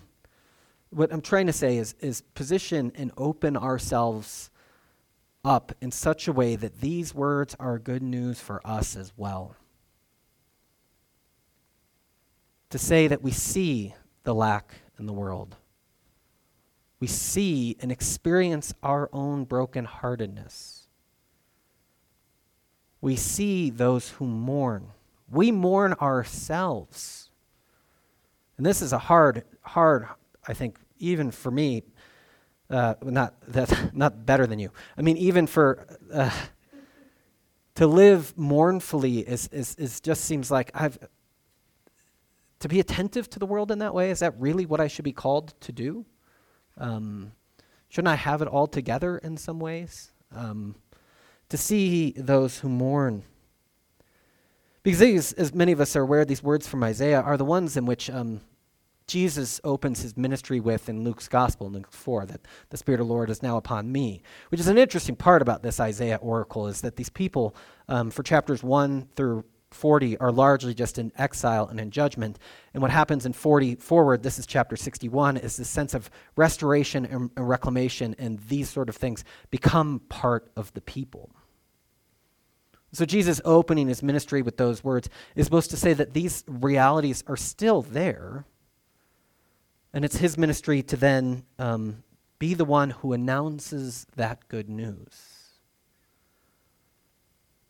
what 0.90 1.12
I'm 1.12 1.22
trying 1.22 1.48
to 1.48 1.54
say 1.54 1.78
is, 1.78 1.96
is 2.00 2.22
position 2.34 2.92
and 2.96 3.12
open 3.18 3.58
ourselves 3.58 4.50
up 5.44 5.72
in 5.82 5.92
such 5.92 6.28
a 6.28 6.34
way 6.34 6.56
that 6.56 6.82
these 6.82 7.16
words 7.16 7.56
are 7.60 7.80
good 7.80 8.04
news 8.04 8.40
for 8.40 8.66
us 8.66 8.96
as 8.96 9.12
well. 9.18 9.56
To 12.70 12.78
say 12.78 13.08
that 13.08 13.22
we 13.22 13.32
see 13.32 13.94
the 14.24 14.36
lack 14.36 14.76
in 15.00 15.06
the 15.08 15.14
world. 15.14 15.58
We 17.00 17.08
see 17.08 17.76
and 17.80 17.92
experience 17.92 18.74
our 18.84 19.10
own 19.12 19.46
brokenheartedness 19.46 20.81
we 23.02 23.16
see 23.16 23.70
those 23.70 24.10
who 24.10 24.26
mourn 24.26 24.88
We 25.30 25.52
mourn 25.52 25.94
ourselves. 25.94 27.30
And 28.58 28.66
this 28.66 28.82
is 28.82 28.94
a 28.94 29.00
hard, 29.00 29.44
hard, 29.62 30.08
I 30.48 30.54
think, 30.54 30.78
even 31.00 31.32
for 31.32 31.50
me, 31.50 31.84
uh, 32.70 32.96
not 33.02 33.34
that, 33.48 33.94
not 33.96 34.26
better 34.26 34.46
than 34.46 34.60
you. 34.60 34.72
I 34.98 35.02
mean, 35.02 35.18
even 35.18 35.48
for 35.48 35.86
uh, 36.14 36.32
to 37.76 37.88
live 37.88 38.38
mournfully 38.38 39.20
is, 39.20 39.48
is, 39.52 39.76
is 39.76 40.00
just 40.00 40.26
seems 40.26 40.52
like 40.52 40.70
I've 40.74 41.00
to 42.60 42.70
be 42.70 42.80
attentive 42.80 43.28
to 43.32 43.40
the 43.40 43.46
world 43.46 43.72
in 43.72 43.80
that 43.80 43.94
way. 43.94 44.12
Is 44.12 44.20
that 44.20 44.36
really 44.40 44.68
what 44.68 44.80
I 44.80 44.88
should 44.88 45.04
be 45.04 45.12
called 45.12 45.56
to 45.62 45.72
do? 45.72 46.06
Um, 46.78 47.32
shouldn't 47.90 48.10
I 48.10 48.16
have 48.16 48.44
it 48.44 48.48
all 48.48 48.68
together 48.68 49.18
in 49.18 49.36
some 49.36 49.60
ways? 49.60 50.12
Um, 50.32 50.76
to 51.52 51.58
see 51.58 52.12
those 52.18 52.60
who 52.60 52.70
mourn. 52.70 53.24
Because 54.84 55.00
these, 55.00 55.34
as 55.34 55.54
many 55.54 55.72
of 55.72 55.80
us 55.80 55.96
are 55.96 56.02
aware, 56.02 56.26
these 56.26 56.42
words 56.42 56.68
from 56.68 56.84
Isaiah 56.84 57.22
are 57.22 57.38
the 57.38 57.46
ones 57.46 57.78
in 57.78 57.86
which 57.86 58.10
um, 58.10 58.42
Jesus 59.06 59.60
opens 59.66 60.02
his 60.02 60.16
ministry 60.16 60.62
with 60.62 60.88
in 60.88 61.04
Luke's 61.04 61.28
gospel, 61.28 61.70
Luke 61.70 61.92
4, 61.92 62.26
that 62.28 62.48
the 62.70 62.78
Spirit 62.78 63.02
of 63.02 63.08
the 63.08 63.14
Lord 63.14 63.30
is 63.30 63.44
now 63.44 63.58
upon 63.58 63.92
me. 63.92 64.24
Which 64.50 64.62
is 64.62 64.70
an 64.70 64.78
interesting 64.78 65.18
part 65.18 65.42
about 65.42 65.62
this 65.62 65.82
Isaiah 65.82 66.16
oracle, 66.16 66.68
is 66.68 66.80
that 66.82 66.96
these 66.96 67.10
people, 67.10 67.54
um, 67.90 68.10
for 68.10 68.24
chapters 68.24 68.64
1 68.64 69.10
through 69.16 69.44
40, 69.72 70.18
are 70.20 70.32
largely 70.32 70.74
just 70.74 70.98
in 70.98 71.12
exile 71.18 71.68
and 71.68 71.80
in 71.80 71.92
judgment. 71.92 72.40
And 72.74 72.82
what 72.82 72.92
happens 72.92 73.26
in 73.26 73.34
40 73.34 73.76
forward, 73.76 74.24
this 74.24 74.40
is 74.40 74.46
chapter 74.46 74.78
61, 74.78 75.36
is 75.36 75.58
this 75.58 75.70
sense 75.70 75.94
of 75.94 76.10
restoration 76.38 77.06
and 77.06 77.30
reclamation, 77.38 78.16
and 78.18 78.40
these 78.48 78.70
sort 78.70 78.88
of 78.88 78.96
things 78.96 79.26
become 79.50 80.00
part 80.08 80.50
of 80.56 80.74
the 80.74 80.82
people. 80.82 81.30
So, 82.94 83.06
Jesus 83.06 83.40
opening 83.46 83.88
his 83.88 84.04
ministry 84.04 84.42
with 84.42 84.58
those 84.58 84.84
words 84.84 85.10
is 85.36 85.46
supposed 85.46 85.70
to 85.72 85.78
say 85.78 85.94
that 85.94 86.14
these 86.14 86.44
realities 86.48 87.24
are 87.26 87.38
still 87.38 87.82
there, 87.82 88.46
and 89.94 90.04
it's 90.04 90.18
his 90.18 90.38
ministry 90.38 90.84
to 90.84 90.98
then 90.98 91.46
um, 91.58 92.04
be 92.38 92.54
the 92.54 92.66
one 92.66 92.90
who 92.90 93.14
announces 93.14 94.06
that 94.16 94.48
good 94.50 94.70
news. 94.70 95.38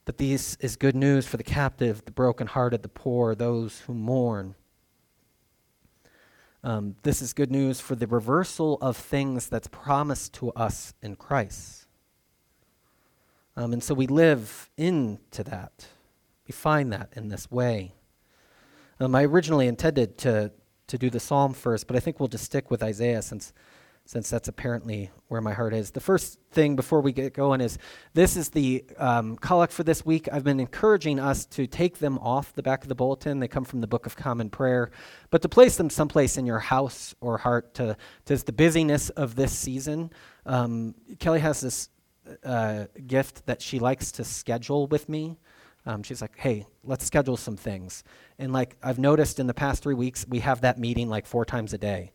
That 0.06 0.18
this 0.18 0.56
is 0.60 0.76
good 0.76 0.96
news 0.96 1.28
for 1.28 1.38
the 1.38 1.44
captive, 1.44 2.04
the 2.06 2.12
brokenhearted, 2.12 2.82
the 2.82 2.90
poor, 2.90 3.36
those 3.36 3.82
who 3.82 3.94
mourn. 3.94 4.56
Um, 6.64 6.96
this 7.04 7.22
is 7.22 7.34
good 7.34 7.52
news 7.52 7.80
for 7.80 7.96
the 7.96 8.08
reversal 8.08 8.78
of 8.82 8.98
things 8.98 9.50
that's 9.50 9.68
promised 9.68 10.34
to 10.36 10.52
us 10.54 10.94
in 11.02 11.16
Christ. 11.16 11.81
Um, 13.56 13.74
and 13.74 13.84
so 13.84 13.94
we 13.94 14.08
live 14.08 14.70
into 14.78 15.44
that. 15.44 15.88
We 16.48 16.54
find 16.54 16.92
that 16.94 17.10
in 17.16 17.30
this 17.30 17.52
way. 17.52 17.94
Um, 19.00 19.16
I 19.16 19.24
originally 19.24 19.68
intended 19.68 20.18
to 20.20 20.52
to 20.88 20.98
do 20.98 21.10
the 21.10 21.20
psalm 21.22 21.54
first, 21.54 21.88
but 21.88 21.96
I 21.96 22.02
think 22.02 22.20
we'll 22.20 22.28
just 22.28 22.44
stick 22.44 22.70
with 22.70 22.84
Isaiah 22.84 23.22
since 23.22 23.54
since 24.06 24.30
that's 24.30 24.48
apparently 24.48 25.10
where 25.28 25.42
my 25.42 25.54
heart 25.54 25.74
is. 25.74 25.92
The 25.92 26.02
first 26.02 26.38
thing 26.52 26.76
before 26.76 27.02
we 27.02 27.14
get 27.14 27.34
going 27.34 27.62
is 27.62 27.78
this 28.14 28.36
is 28.36 28.50
the 28.50 28.84
um, 28.98 29.38
collect 29.38 29.72
for 29.72 29.84
this 29.84 30.06
week. 30.06 30.28
I've 30.32 30.44
been 30.44 30.60
encouraging 30.60 31.20
us 31.20 31.46
to 31.46 31.66
take 31.66 32.00
them 32.00 32.18
off 32.18 32.52
the 32.54 32.64
back 32.64 32.82
of 32.82 32.90
the 32.90 32.96
bulletin. 32.96 33.40
They 33.40 33.48
come 33.48 33.64
from 33.64 33.80
the 33.80 33.88
Book 33.88 34.06
of 34.06 34.16
Common 34.18 34.50
Prayer, 34.50 34.92
but 35.30 35.42
to 35.44 35.50
place 35.50 35.78
them 35.78 35.90
someplace 35.90 36.36
in 36.36 36.46
your 36.46 36.60
house 36.60 37.16
or 37.22 37.38
heart 37.38 37.74
to, 37.76 37.96
to 38.26 38.38
the 38.38 38.52
busyness 38.52 39.10
of 39.12 39.36
this 39.36 39.58
season. 39.58 40.12
Um, 40.46 40.96
Kelly 41.20 41.40
has 41.40 41.62
this 41.62 41.90
uh, 42.44 42.86
gift 43.08 43.46
that 43.46 43.62
she 43.62 43.80
likes 43.80 44.12
to 44.14 44.24
schedule 44.24 44.88
with 44.88 45.10
me. 45.10 45.38
Um, 45.86 46.04
she's 46.04 46.22
like, 46.22 46.38
hey, 46.38 46.68
let's 46.84 47.06
schedule 47.06 47.38
some 47.38 47.58
things. 47.58 48.04
And 48.38 48.54
like 48.54 48.76
I've 48.84 49.00
noticed 49.00 49.40
in 49.40 49.48
the 49.48 49.54
past 49.54 49.82
three 49.82 49.96
weeks, 49.96 50.26
we 50.28 50.40
have 50.40 50.62
that 50.62 50.78
meeting 50.78 51.10
like 51.10 51.26
four 51.26 51.46
times 51.46 51.74
a 51.74 51.78
day. 51.78 52.12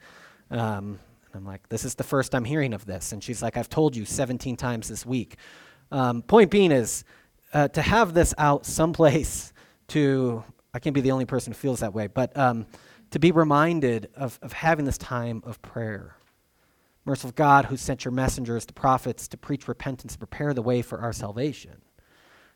Um, 0.51 0.99
and 1.33 1.35
I'm 1.35 1.45
like, 1.45 1.69
this 1.69 1.85
is 1.85 1.97
the 1.97 2.05
first 2.05 2.35
I'm 2.35 2.45
hearing 2.45 2.73
of 2.73 2.87
this. 2.87 3.13
And 3.13 3.23
she's 3.23 3.43
like, 3.43 3.57
I've 3.57 3.69
told 3.69 3.97
you 3.97 4.05
17 4.05 4.57
times 4.57 4.89
this 4.89 5.05
week. 5.05 5.37
Um, 5.91 6.23
point 6.23 6.51
being 6.51 6.71
is 6.73 7.05
uh, 7.53 7.69
to 7.69 7.83
have 7.83 8.15
this 8.15 8.35
out 8.39 8.67
someplace 8.67 9.53
to, 9.89 10.45
I 10.73 10.79
can't 10.79 10.95
be 10.95 11.01
the 11.01 11.13
only 11.13 11.27
person 11.27 11.53
who 11.53 11.59
feels 11.59 11.81
that 11.81 11.93
way, 11.93 12.07
but 12.07 12.37
um, 12.37 12.67
to 13.11 13.19
be 13.19 13.33
reminded 13.33 14.11
of, 14.15 14.39
of 14.43 14.53
having 14.53 14.85
this 14.85 14.99
time 14.99 15.43
of 15.45 15.61
prayer. 15.63 16.16
Merciful 17.07 17.31
God, 17.31 17.67
who 17.67 17.77
sent 17.77 18.05
your 18.05 18.11
messengers, 18.11 18.67
the 18.67 18.73
prophets, 18.73 19.29
to 19.29 19.37
preach 19.37 19.69
repentance, 19.69 20.17
prepare 20.17 20.53
the 20.53 20.61
way 20.61 20.83
for 20.83 20.99
our 21.01 21.13
salvation. 21.13 21.81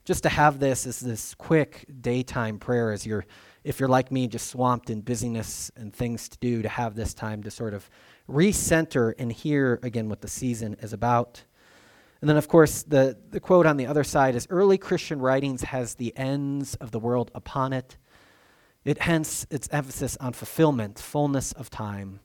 Just 0.04 0.24
to 0.24 0.28
have 0.28 0.58
this 0.58 0.88
as 0.88 0.98
this 0.98 1.36
quick 1.36 1.86
daytime 2.00 2.58
prayer 2.58 2.90
as 2.90 3.06
you're 3.06 3.24
if 3.62 3.78
you're 3.78 3.88
like 3.88 4.10
me 4.10 4.26
just 4.26 4.48
swamped 4.48 4.88
in 4.90 5.02
busyness 5.02 5.70
and 5.76 5.94
things 5.94 6.30
to 6.30 6.38
do 6.38 6.62
to 6.62 6.68
have 6.68 6.94
this 6.94 7.12
time 7.14 7.42
to 7.42 7.50
sort 7.50 7.74
of 7.74 7.88
recenter 8.28 9.12
and 9.18 9.30
hear 9.30 9.78
again 9.82 10.08
what 10.08 10.22
the 10.22 10.28
season 10.28 10.74
is 10.80 10.92
about. 10.94 11.44
And 12.20 12.28
then 12.28 12.38
of 12.38 12.48
course 12.48 12.82
the, 12.82 13.18
the 13.28 13.38
quote 13.38 13.66
on 13.66 13.76
the 13.76 13.86
other 13.86 14.02
side 14.02 14.34
is 14.34 14.46
early 14.50 14.78
christian 14.78 15.20
writings 15.20 15.62
has 15.62 15.94
the 15.94 16.16
ends 16.16 16.74
of 16.76 16.90
the 16.90 16.98
world 16.98 17.30
upon 17.34 17.72
it. 17.72 17.98
It 18.82 19.02
hence 19.02 19.46
its 19.50 19.68
emphasis 19.70 20.16
on 20.16 20.32
fulfillment 20.32 20.98
fullness 20.98 21.52
of 21.52 21.68
time 21.68 22.20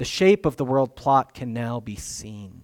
the 0.00 0.04
shape 0.04 0.46
of 0.46 0.56
the 0.56 0.64
world 0.64 0.96
plot 0.96 1.34
can 1.34 1.52
now 1.52 1.78
be 1.78 1.94
seen 1.94 2.62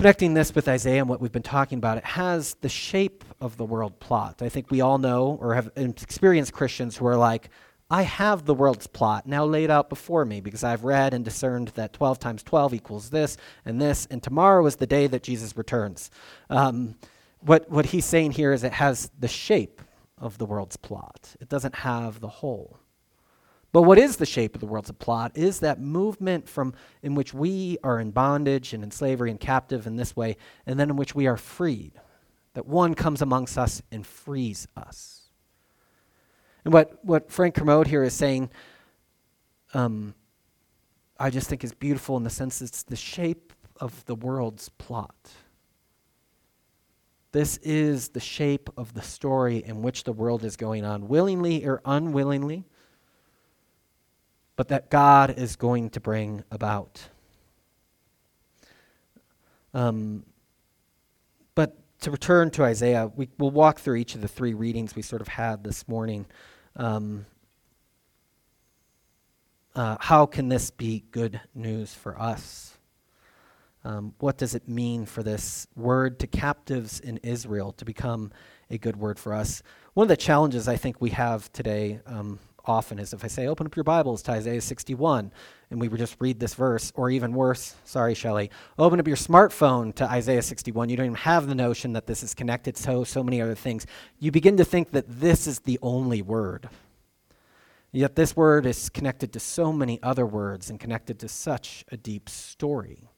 Connecting 0.00 0.32
this 0.32 0.54
with 0.54 0.66
Isaiah 0.66 1.00
and 1.00 1.10
what 1.10 1.20
we've 1.20 1.30
been 1.30 1.42
talking 1.42 1.76
about, 1.76 1.98
it 1.98 2.06
has 2.06 2.54
the 2.62 2.70
shape 2.70 3.22
of 3.38 3.58
the 3.58 3.66
world 3.66 4.00
plot. 4.00 4.40
I 4.40 4.48
think 4.48 4.70
we 4.70 4.80
all 4.80 4.96
know 4.96 5.36
or 5.38 5.54
have 5.54 5.70
experienced 5.76 6.54
Christians 6.54 6.96
who 6.96 7.06
are 7.06 7.18
like, 7.18 7.50
I 7.90 8.04
have 8.04 8.46
the 8.46 8.54
world's 8.54 8.86
plot 8.86 9.26
now 9.26 9.44
laid 9.44 9.70
out 9.70 9.90
before 9.90 10.24
me 10.24 10.40
because 10.40 10.64
I've 10.64 10.84
read 10.84 11.12
and 11.12 11.22
discerned 11.22 11.68
that 11.74 11.92
12 11.92 12.18
times 12.18 12.42
12 12.42 12.72
equals 12.72 13.10
this 13.10 13.36
and 13.66 13.78
this, 13.78 14.06
and 14.10 14.22
tomorrow 14.22 14.64
is 14.64 14.76
the 14.76 14.86
day 14.86 15.06
that 15.06 15.22
Jesus 15.22 15.54
returns. 15.54 16.10
Um, 16.48 16.94
what, 17.40 17.70
what 17.70 17.84
he's 17.84 18.06
saying 18.06 18.32
here 18.32 18.54
is 18.54 18.64
it 18.64 18.72
has 18.72 19.10
the 19.18 19.28
shape 19.28 19.82
of 20.16 20.38
the 20.38 20.46
world's 20.46 20.78
plot, 20.78 21.36
it 21.40 21.50
doesn't 21.50 21.74
have 21.74 22.20
the 22.20 22.28
whole. 22.28 22.79
But 23.72 23.82
what 23.82 23.98
is 23.98 24.16
the 24.16 24.26
shape 24.26 24.54
of 24.54 24.60
the 24.60 24.66
world's 24.66 24.90
plot 24.92 25.32
is 25.36 25.60
that 25.60 25.80
movement 25.80 26.48
from 26.48 26.74
in 27.02 27.14
which 27.14 27.32
we 27.32 27.78
are 27.84 28.00
in 28.00 28.10
bondage 28.10 28.72
and 28.72 28.82
in 28.82 28.90
slavery 28.90 29.30
and 29.30 29.38
captive 29.38 29.86
in 29.86 29.96
this 29.96 30.16
way, 30.16 30.36
and 30.66 30.78
then 30.78 30.90
in 30.90 30.96
which 30.96 31.14
we 31.14 31.26
are 31.26 31.36
freed. 31.36 31.92
That 32.54 32.66
one 32.66 32.94
comes 32.94 33.22
amongst 33.22 33.56
us 33.56 33.80
and 33.92 34.04
frees 34.04 34.66
us. 34.76 35.28
And 36.64 36.74
what, 36.74 36.98
what 37.04 37.30
Frank 37.30 37.54
Kermode 37.54 37.86
here 37.86 38.02
is 38.02 38.12
saying, 38.12 38.50
um, 39.72 40.14
I 41.18 41.30
just 41.30 41.48
think 41.48 41.62
is 41.62 41.72
beautiful 41.72 42.16
in 42.16 42.24
the 42.24 42.30
sense 42.30 42.60
it's 42.60 42.82
the 42.82 42.96
shape 42.96 43.52
of 43.78 44.04
the 44.06 44.16
world's 44.16 44.68
plot. 44.68 45.14
This 47.32 47.58
is 47.58 48.08
the 48.08 48.20
shape 48.20 48.68
of 48.76 48.94
the 48.94 49.02
story 49.02 49.58
in 49.64 49.82
which 49.82 50.02
the 50.02 50.12
world 50.12 50.44
is 50.44 50.56
going 50.56 50.84
on, 50.84 51.06
willingly 51.06 51.64
or 51.64 51.80
unwillingly 51.84 52.64
but 54.60 54.68
that 54.68 54.90
God 54.90 55.38
is 55.38 55.56
going 55.56 55.88
to 55.88 56.00
bring 56.00 56.44
about. 56.50 57.08
Um, 59.72 60.26
but 61.54 61.78
to 62.02 62.10
return 62.10 62.50
to 62.50 62.64
Isaiah, 62.64 63.10
we, 63.16 63.30
will 63.38 63.52
walk 63.52 63.80
through 63.80 63.94
each 63.94 64.14
of 64.14 64.20
the 64.20 64.28
three 64.28 64.52
readings 64.52 64.94
we 64.94 65.00
sort 65.00 65.22
of 65.22 65.28
had 65.28 65.64
this 65.64 65.88
morning. 65.88 66.26
Um, 66.76 67.24
uh, 69.74 69.96
how 69.98 70.26
can 70.26 70.50
this 70.50 70.70
be 70.70 71.04
good 71.10 71.40
news 71.54 71.94
for 71.94 72.20
us? 72.20 72.76
Um, 73.82 74.12
what 74.18 74.36
does 74.36 74.54
it 74.54 74.68
mean 74.68 75.06
for 75.06 75.22
this 75.22 75.68
word 75.74 76.18
to 76.18 76.26
captives 76.26 77.00
in 77.00 77.16
Israel 77.22 77.72
to 77.78 77.86
become 77.86 78.30
a 78.68 78.76
good 78.76 78.96
word 78.96 79.18
for 79.18 79.32
us? 79.32 79.62
One 79.94 80.04
of 80.04 80.10
the 80.10 80.18
challenges 80.18 80.68
I 80.68 80.76
think 80.76 81.00
we 81.00 81.10
have 81.10 81.50
today, 81.54 82.00
um, 82.04 82.38
often 82.64 82.98
is 82.98 83.12
if 83.12 83.24
I 83.24 83.28
say, 83.28 83.46
open 83.46 83.66
up 83.66 83.76
your 83.76 83.84
Bibles 83.84 84.22
to 84.22 84.32
Isaiah 84.32 84.60
61, 84.60 85.32
and 85.70 85.80
we 85.80 85.88
would 85.88 85.98
just 85.98 86.16
read 86.18 86.40
this 86.40 86.54
verse, 86.54 86.92
or 86.94 87.10
even 87.10 87.32
worse, 87.32 87.74
sorry, 87.84 88.14
Shelley, 88.14 88.50
open 88.78 89.00
up 89.00 89.06
your 89.06 89.16
smartphone 89.16 89.94
to 89.96 90.04
Isaiah 90.04 90.42
61. 90.42 90.88
You 90.88 90.96
don't 90.96 91.06
even 91.06 91.16
have 91.16 91.46
the 91.46 91.54
notion 91.54 91.92
that 91.92 92.06
this 92.06 92.22
is 92.22 92.34
connected 92.34 92.74
to 92.76 93.04
so 93.04 93.22
many 93.22 93.40
other 93.40 93.54
things. 93.54 93.86
You 94.18 94.30
begin 94.30 94.56
to 94.56 94.64
think 94.64 94.90
that 94.90 95.06
this 95.08 95.46
is 95.46 95.60
the 95.60 95.78
only 95.82 96.22
word. 96.22 96.68
Yet 97.92 98.14
this 98.14 98.36
word 98.36 98.66
is 98.66 98.88
connected 98.88 99.32
to 99.32 99.40
so 99.40 99.72
many 99.72 100.00
other 100.02 100.24
words 100.24 100.70
and 100.70 100.78
connected 100.78 101.18
to 101.20 101.28
such 101.28 101.84
a 101.90 101.96
deep 101.96 102.28
story. 102.28 103.10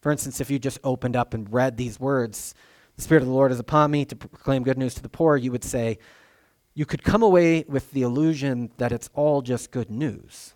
For 0.00 0.12
instance, 0.12 0.40
if 0.40 0.50
you 0.50 0.58
just 0.58 0.78
opened 0.84 1.16
up 1.16 1.34
and 1.34 1.52
read 1.52 1.76
these 1.76 1.98
words, 1.98 2.54
the 2.96 3.02
Spirit 3.02 3.22
of 3.22 3.28
the 3.28 3.34
Lord 3.34 3.50
is 3.50 3.58
upon 3.58 3.90
me 3.90 4.04
to 4.04 4.14
proclaim 4.14 4.62
good 4.62 4.78
news 4.78 4.94
to 4.94 5.02
the 5.02 5.08
poor, 5.08 5.36
you 5.36 5.50
would 5.50 5.64
say, 5.64 5.98
you 6.74 6.84
could 6.84 7.04
come 7.04 7.22
away 7.22 7.64
with 7.68 7.92
the 7.92 8.02
illusion 8.02 8.70
that 8.78 8.92
it's 8.92 9.08
all 9.14 9.42
just 9.42 9.70
good 9.70 9.90
news. 9.90 10.54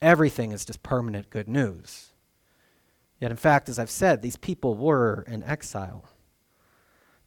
Everything 0.00 0.52
is 0.52 0.64
just 0.64 0.82
permanent 0.82 1.30
good 1.30 1.48
news. 1.48 2.12
Yet, 3.20 3.30
in 3.30 3.36
fact, 3.36 3.68
as 3.68 3.78
I've 3.78 3.90
said, 3.90 4.22
these 4.22 4.36
people 4.36 4.76
were 4.76 5.24
in 5.26 5.42
exile. 5.42 6.04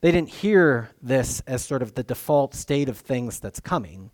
They 0.00 0.12
didn't 0.12 0.30
hear 0.30 0.90
this 1.02 1.40
as 1.46 1.62
sort 1.62 1.82
of 1.82 1.94
the 1.94 2.02
default 2.02 2.54
state 2.54 2.88
of 2.88 2.96
things 2.96 3.38
that's 3.38 3.60
coming. 3.60 4.12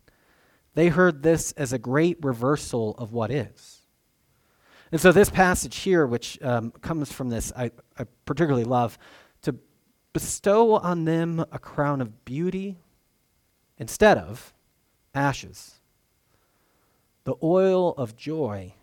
They 0.73 0.89
heard 0.89 1.23
this 1.23 1.53
as 1.53 1.71
a 1.71 1.79
great 1.79 2.17
reversal 2.21 2.95
of 2.97 3.13
what 3.13 3.31
is. 3.31 3.81
And 4.91 4.99
so, 4.99 5.11
this 5.11 5.29
passage 5.29 5.77
here, 5.77 6.05
which 6.05 6.41
um, 6.41 6.71
comes 6.81 7.11
from 7.11 7.29
this, 7.29 7.53
I, 7.55 7.71
I 7.97 8.05
particularly 8.25 8.63
love 8.63 8.97
to 9.43 9.55
bestow 10.13 10.77
on 10.77 11.05
them 11.05 11.45
a 11.51 11.59
crown 11.59 12.01
of 12.01 12.25
beauty 12.25 12.77
instead 13.77 14.17
of 14.17 14.53
ashes, 15.13 15.79
the 17.23 17.35
oil 17.43 17.93
of 17.93 18.15
joy 18.15 18.73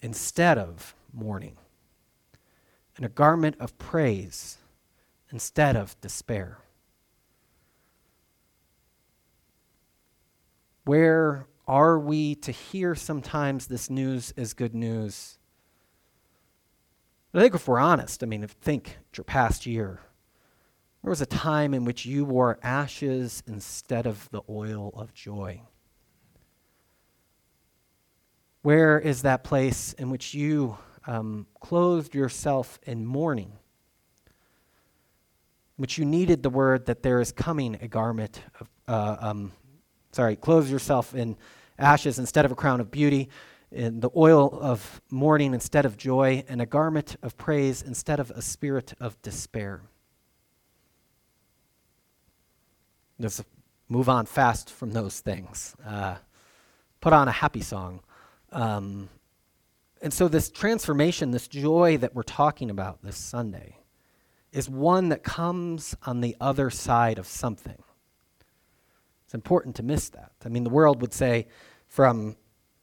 instead 0.00 0.58
of 0.58 0.94
mourning, 1.12 1.56
and 2.96 3.06
a 3.06 3.08
garment 3.08 3.56
of 3.60 3.78
praise 3.78 4.58
instead 5.30 5.76
of 5.76 5.98
despair. 6.00 6.58
Where 10.84 11.46
are 11.66 11.98
we 11.98 12.34
to 12.36 12.50
hear 12.50 12.94
sometimes 12.94 13.68
this 13.68 13.88
news 13.88 14.32
as 14.36 14.52
good 14.52 14.74
news? 14.74 15.38
I 17.32 17.40
think 17.40 17.54
if 17.54 17.66
we're 17.68 17.78
honest, 17.78 18.22
I 18.22 18.26
mean, 18.26 18.42
if 18.42 18.50
think 18.50 18.98
your 19.16 19.24
past 19.24 19.64
year, 19.64 20.00
there 21.02 21.10
was 21.10 21.20
a 21.20 21.26
time 21.26 21.74
in 21.74 21.84
which 21.84 22.06
you 22.06 22.24
wore 22.24 22.58
ashes 22.62 23.42
instead 23.46 24.06
of 24.06 24.30
the 24.30 24.42
oil 24.48 24.92
of 24.94 25.12
joy. 25.12 25.60
Where 28.62 29.00
is 29.00 29.22
that 29.22 29.42
place 29.42 29.92
in 29.94 30.10
which 30.10 30.34
you 30.34 30.78
um, 31.08 31.48
clothed 31.60 32.14
yourself 32.14 32.78
in 32.84 33.04
mourning? 33.04 33.52
In 34.26 34.32
which 35.76 35.98
you 35.98 36.04
needed 36.04 36.44
the 36.44 36.50
word 36.50 36.86
that 36.86 37.02
there 37.02 37.20
is 37.20 37.32
coming 37.32 37.76
a 37.80 37.88
garment 37.88 38.40
of, 38.60 38.70
uh, 38.86 39.16
um, 39.18 39.52
sorry, 40.12 40.36
clothe 40.36 40.70
yourself 40.70 41.16
in 41.16 41.36
ashes 41.76 42.20
instead 42.20 42.44
of 42.44 42.52
a 42.52 42.54
crown 42.54 42.80
of 42.80 42.92
beauty, 42.92 43.28
in 43.72 43.98
the 43.98 44.10
oil 44.14 44.56
of 44.60 45.00
mourning 45.10 45.54
instead 45.54 45.84
of 45.84 45.96
joy, 45.96 46.44
and 46.46 46.62
a 46.62 46.66
garment 46.66 47.16
of 47.22 47.36
praise 47.36 47.82
instead 47.82 48.20
of 48.20 48.30
a 48.30 48.42
spirit 48.42 48.92
of 49.00 49.20
despair. 49.22 49.82
Let's 53.22 53.44
move 53.88 54.08
on 54.08 54.26
fast 54.26 54.68
from 54.68 54.90
those 54.90 55.20
things. 55.20 55.76
Uh, 55.86 56.16
put 57.00 57.12
on 57.12 57.28
a 57.28 57.32
happy 57.32 57.60
song. 57.60 58.00
Um, 58.50 59.10
and 60.00 60.12
so, 60.12 60.26
this 60.26 60.50
transformation, 60.50 61.30
this 61.30 61.46
joy 61.46 61.98
that 61.98 62.16
we're 62.16 62.24
talking 62.24 62.68
about 62.68 63.00
this 63.04 63.16
Sunday, 63.16 63.76
is 64.50 64.68
one 64.68 65.10
that 65.10 65.22
comes 65.22 65.94
on 66.02 66.20
the 66.20 66.36
other 66.40 66.68
side 66.68 67.18
of 67.20 67.28
something. 67.28 67.80
It's 69.24 69.34
important 69.34 69.76
to 69.76 69.84
miss 69.84 70.08
that. 70.08 70.32
I 70.44 70.48
mean, 70.48 70.64
the 70.64 70.70
world 70.70 71.00
would 71.00 71.12
say 71.12 71.46
from 71.86 72.36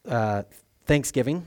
uh, 0.08 0.43
Thanksgiving, 0.86 1.46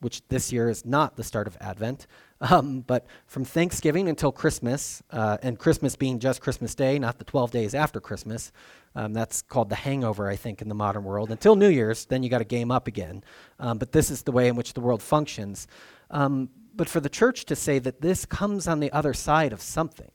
which 0.00 0.26
this 0.28 0.52
year 0.52 0.68
is 0.68 0.84
not 0.84 1.16
the 1.16 1.24
start 1.24 1.46
of 1.46 1.56
Advent, 1.60 2.06
um, 2.40 2.80
but 2.80 3.06
from 3.26 3.44
Thanksgiving 3.44 4.08
until 4.08 4.32
Christmas, 4.32 5.02
uh, 5.10 5.38
and 5.42 5.58
Christmas 5.58 5.96
being 5.96 6.18
just 6.18 6.40
Christmas 6.40 6.74
Day, 6.74 6.98
not 6.98 7.18
the 7.18 7.24
12 7.24 7.50
days 7.50 7.74
after 7.74 8.00
Christmas, 8.00 8.52
um, 8.94 9.12
that's 9.12 9.42
called 9.42 9.68
the 9.68 9.76
hangover, 9.76 10.28
I 10.28 10.36
think, 10.36 10.62
in 10.62 10.68
the 10.68 10.74
modern 10.74 11.04
world. 11.04 11.30
Until 11.30 11.54
New 11.54 11.68
Year's, 11.68 12.06
then 12.06 12.22
you 12.22 12.30
got 12.30 12.38
to 12.38 12.44
game 12.44 12.70
up 12.70 12.86
again. 12.86 13.22
Um, 13.60 13.78
but 13.78 13.92
this 13.92 14.10
is 14.10 14.22
the 14.22 14.32
way 14.32 14.48
in 14.48 14.56
which 14.56 14.72
the 14.72 14.80
world 14.80 15.02
functions. 15.02 15.66
Um, 16.10 16.48
but 16.74 16.88
for 16.88 17.00
the 17.00 17.08
church 17.08 17.44
to 17.46 17.56
say 17.56 17.78
that 17.78 18.00
this 18.00 18.24
comes 18.24 18.66
on 18.68 18.80
the 18.80 18.92
other 18.92 19.14
side 19.14 19.52
of 19.52 19.60
something, 19.60 20.10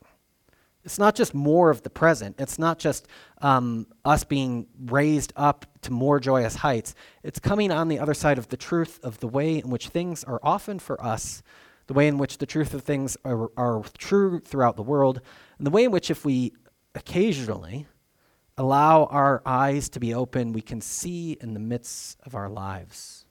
it's 0.84 0.98
not 0.98 1.14
just 1.14 1.32
more 1.32 1.70
of 1.70 1.82
the 1.82 1.90
present. 1.90 2.36
It's 2.40 2.58
not 2.58 2.78
just 2.78 3.06
um, 3.40 3.86
us 4.04 4.24
being 4.24 4.66
raised 4.86 5.32
up 5.36 5.66
to 5.82 5.92
more 5.92 6.18
joyous 6.18 6.56
heights. 6.56 6.94
It's 7.22 7.38
coming 7.38 7.70
on 7.70 7.88
the 7.88 7.98
other 7.98 8.14
side 8.14 8.38
of 8.38 8.48
the 8.48 8.56
truth 8.56 8.98
of 9.02 9.20
the 9.20 9.28
way 9.28 9.58
in 9.58 9.70
which 9.70 9.88
things 9.88 10.24
are 10.24 10.40
often 10.42 10.78
for 10.78 11.02
us, 11.02 11.42
the 11.86 11.94
way 11.94 12.08
in 12.08 12.18
which 12.18 12.38
the 12.38 12.46
truth 12.46 12.74
of 12.74 12.82
things 12.82 13.16
are, 13.24 13.50
are 13.56 13.82
true 13.96 14.40
throughout 14.40 14.76
the 14.76 14.82
world, 14.82 15.20
and 15.58 15.66
the 15.66 15.70
way 15.70 15.84
in 15.84 15.92
which, 15.92 16.10
if 16.10 16.24
we 16.24 16.52
occasionally 16.94 17.86
allow 18.58 19.04
our 19.04 19.40
eyes 19.46 19.88
to 19.90 20.00
be 20.00 20.12
open, 20.12 20.52
we 20.52 20.60
can 20.60 20.80
see 20.80 21.38
in 21.40 21.54
the 21.54 21.60
midst 21.60 22.18
of 22.24 22.34
our 22.34 22.48
lives. 22.48 23.24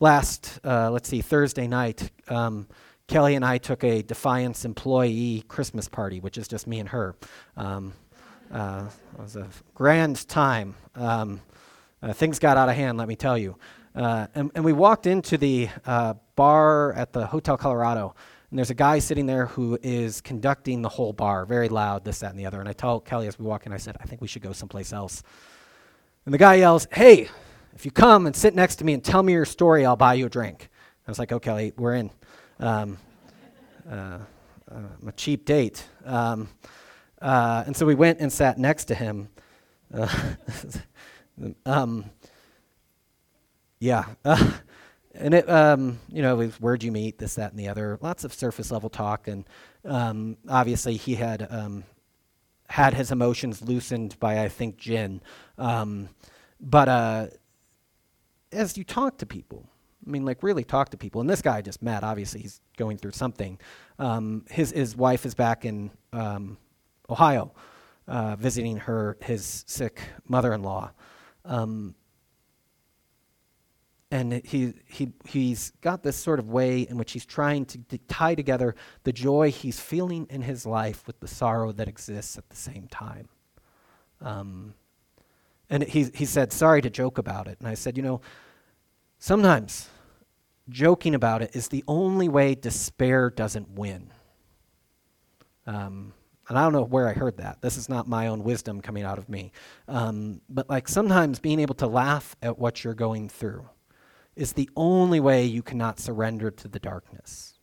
Last, 0.00 0.58
uh, 0.64 0.90
let's 0.90 1.08
see, 1.08 1.20
Thursday 1.20 1.66
night, 1.66 2.10
um, 2.28 2.66
Kelly 3.06 3.34
and 3.34 3.44
I 3.44 3.58
took 3.58 3.84
a 3.84 4.02
Defiance 4.02 4.64
employee 4.64 5.44
Christmas 5.48 5.88
party, 5.88 6.20
which 6.20 6.38
is 6.38 6.48
just 6.48 6.66
me 6.66 6.80
and 6.80 6.88
her. 6.88 7.14
Um, 7.56 7.92
uh, 8.50 8.86
it 9.12 9.20
was 9.20 9.36
a 9.36 9.48
grand 9.74 10.26
time. 10.28 10.74
Um, 10.94 11.40
uh, 12.02 12.12
things 12.12 12.38
got 12.38 12.56
out 12.56 12.68
of 12.68 12.76
hand, 12.76 12.96
let 12.96 13.08
me 13.08 13.16
tell 13.16 13.36
you. 13.36 13.56
Uh, 13.94 14.26
and, 14.34 14.50
and, 14.54 14.64
we 14.64 14.72
walked 14.72 15.06
into 15.06 15.38
the 15.38 15.68
uh, 15.86 16.14
bar 16.34 16.92
at 16.94 17.12
the 17.12 17.26
Hotel 17.26 17.56
Colorado, 17.56 18.14
and 18.50 18.58
there's 18.58 18.70
a 18.70 18.74
guy 18.74 18.98
sitting 18.98 19.26
there 19.26 19.46
who 19.46 19.78
is 19.82 20.20
conducting 20.20 20.82
the 20.82 20.88
whole 20.88 21.12
bar, 21.12 21.46
very 21.46 21.68
loud, 21.68 22.04
this, 22.04 22.18
that, 22.18 22.30
and 22.30 22.38
the 22.38 22.46
other. 22.46 22.58
And 22.58 22.68
I 22.68 22.72
told 22.72 23.04
Kelly 23.04 23.28
as 23.28 23.38
we 23.38 23.44
walk 23.44 23.66
in, 23.66 23.72
I 23.72 23.76
said, 23.76 23.96
I 24.00 24.04
think 24.06 24.20
we 24.20 24.26
should 24.26 24.42
go 24.42 24.52
someplace 24.52 24.92
else. 24.92 25.22
And 26.24 26.34
the 26.34 26.38
guy 26.38 26.54
yells, 26.54 26.88
Hey, 26.90 27.28
if 27.74 27.84
you 27.84 27.92
come 27.92 28.26
and 28.26 28.34
sit 28.34 28.54
next 28.54 28.76
to 28.76 28.84
me 28.84 28.94
and 28.94 29.04
tell 29.04 29.22
me 29.22 29.32
your 29.32 29.44
story, 29.44 29.86
I'll 29.86 29.94
buy 29.94 30.14
you 30.14 30.26
a 30.26 30.30
drink. 30.30 30.70
I 31.06 31.10
was 31.10 31.18
like, 31.18 31.30
Oh, 31.30 31.38
Kelly, 31.38 31.72
we're 31.76 31.94
in. 31.94 32.10
Um, 32.60 32.98
uh, 33.90 34.18
uh, 34.70 35.06
a 35.06 35.12
cheap 35.12 35.44
date. 35.44 35.84
Um, 36.04 36.48
uh, 37.20 37.64
and 37.66 37.76
so 37.76 37.84
we 37.86 37.94
went 37.94 38.20
and 38.20 38.32
sat 38.32 38.58
next 38.58 38.86
to 38.86 38.94
him. 38.94 39.28
Uh, 39.92 40.08
um, 41.66 42.10
yeah. 43.78 44.06
and 45.14 45.34
it, 45.34 45.48
um, 45.48 45.98
you 46.08 46.22
know, 46.22 46.40
it 46.40 46.52
where'd 46.60 46.82
you 46.82 46.92
meet, 46.92 47.18
this, 47.18 47.34
that, 47.34 47.50
and 47.50 47.58
the 47.58 47.68
other. 47.68 47.98
Lots 48.00 48.24
of 48.24 48.32
surface 48.32 48.70
level 48.70 48.88
talk, 48.88 49.28
and 49.28 49.44
um, 49.84 50.36
obviously 50.48 50.96
he 50.96 51.14
had 51.14 51.46
um, 51.50 51.84
had 52.68 52.94
his 52.94 53.12
emotions 53.12 53.62
loosened 53.62 54.18
by, 54.18 54.42
I 54.42 54.48
think, 54.48 54.78
gin. 54.78 55.20
But 55.56 56.88
uh, 56.88 57.26
as 58.52 58.78
you 58.78 58.84
talk 58.84 59.18
to 59.18 59.26
people, 59.26 59.68
I 60.06 60.10
mean, 60.10 60.24
like 60.24 60.42
really 60.42 60.64
talk 60.64 60.90
to 60.90 60.96
people, 60.96 61.20
and 61.20 61.30
this 61.30 61.42
guy 61.42 61.58
I 61.58 61.62
just 61.62 61.82
met. 61.82 62.04
Obviously, 62.04 62.42
he's 62.42 62.60
going 62.76 62.98
through 62.98 63.12
something. 63.12 63.58
Um, 63.98 64.44
his 64.50 64.70
his 64.72 64.96
wife 64.96 65.24
is 65.24 65.34
back 65.34 65.64
in 65.64 65.90
um, 66.12 66.58
Ohio, 67.08 67.52
uh, 68.06 68.36
visiting 68.36 68.78
her 68.78 69.16
his 69.22 69.64
sick 69.66 70.00
mother-in-law. 70.26 70.90
Um, 71.44 71.94
and 74.14 74.44
he, 74.44 74.74
he, 74.86 75.12
he's 75.24 75.72
got 75.80 76.04
this 76.04 76.14
sort 76.14 76.38
of 76.38 76.48
way 76.48 76.82
in 76.82 76.96
which 76.96 77.10
he's 77.10 77.26
trying 77.26 77.64
to, 77.64 77.78
to 77.88 77.98
tie 78.06 78.36
together 78.36 78.76
the 79.02 79.12
joy 79.12 79.50
he's 79.50 79.80
feeling 79.80 80.28
in 80.30 80.40
his 80.40 80.64
life 80.64 81.04
with 81.08 81.18
the 81.18 81.26
sorrow 81.26 81.72
that 81.72 81.88
exists 81.88 82.38
at 82.38 82.48
the 82.48 82.54
same 82.54 82.86
time. 82.86 83.28
Um, 84.20 84.74
and 85.68 85.82
he, 85.82 86.04
he 86.14 86.24
said, 86.26 86.52
Sorry 86.52 86.80
to 86.80 86.90
joke 86.90 87.18
about 87.18 87.48
it. 87.48 87.58
And 87.58 87.66
I 87.66 87.74
said, 87.74 87.96
You 87.96 88.04
know, 88.04 88.20
sometimes 89.18 89.88
joking 90.68 91.14
about 91.14 91.42
it 91.42 91.54
is 91.54 91.68
the 91.68 91.84
only 91.86 92.28
way 92.28 92.54
despair 92.54 93.30
doesn't 93.30 93.70
win. 93.70 94.10
Um, 95.66 96.12
and 96.48 96.58
I 96.58 96.62
don't 96.62 96.72
know 96.72 96.84
where 96.84 97.08
I 97.08 97.12
heard 97.12 97.38
that. 97.38 97.62
This 97.62 97.76
is 97.76 97.88
not 97.88 98.06
my 98.06 98.26
own 98.26 98.44
wisdom 98.44 98.80
coming 98.80 99.02
out 99.02 99.18
of 99.18 99.28
me. 99.28 99.52
Um, 99.88 100.40
but 100.48 100.68
like 100.68 100.88
sometimes 100.88 101.38
being 101.38 101.60
able 101.60 101.74
to 101.76 101.86
laugh 101.86 102.36
at 102.42 102.58
what 102.58 102.84
you're 102.84 102.94
going 102.94 103.28
through 103.28 103.68
is 104.36 104.52
the 104.52 104.68
only 104.76 105.20
way 105.20 105.44
you 105.44 105.62
cannot 105.62 105.98
surrender 105.98 106.50
to 106.50 106.68
the 106.68 106.78
darkness. 106.78 107.54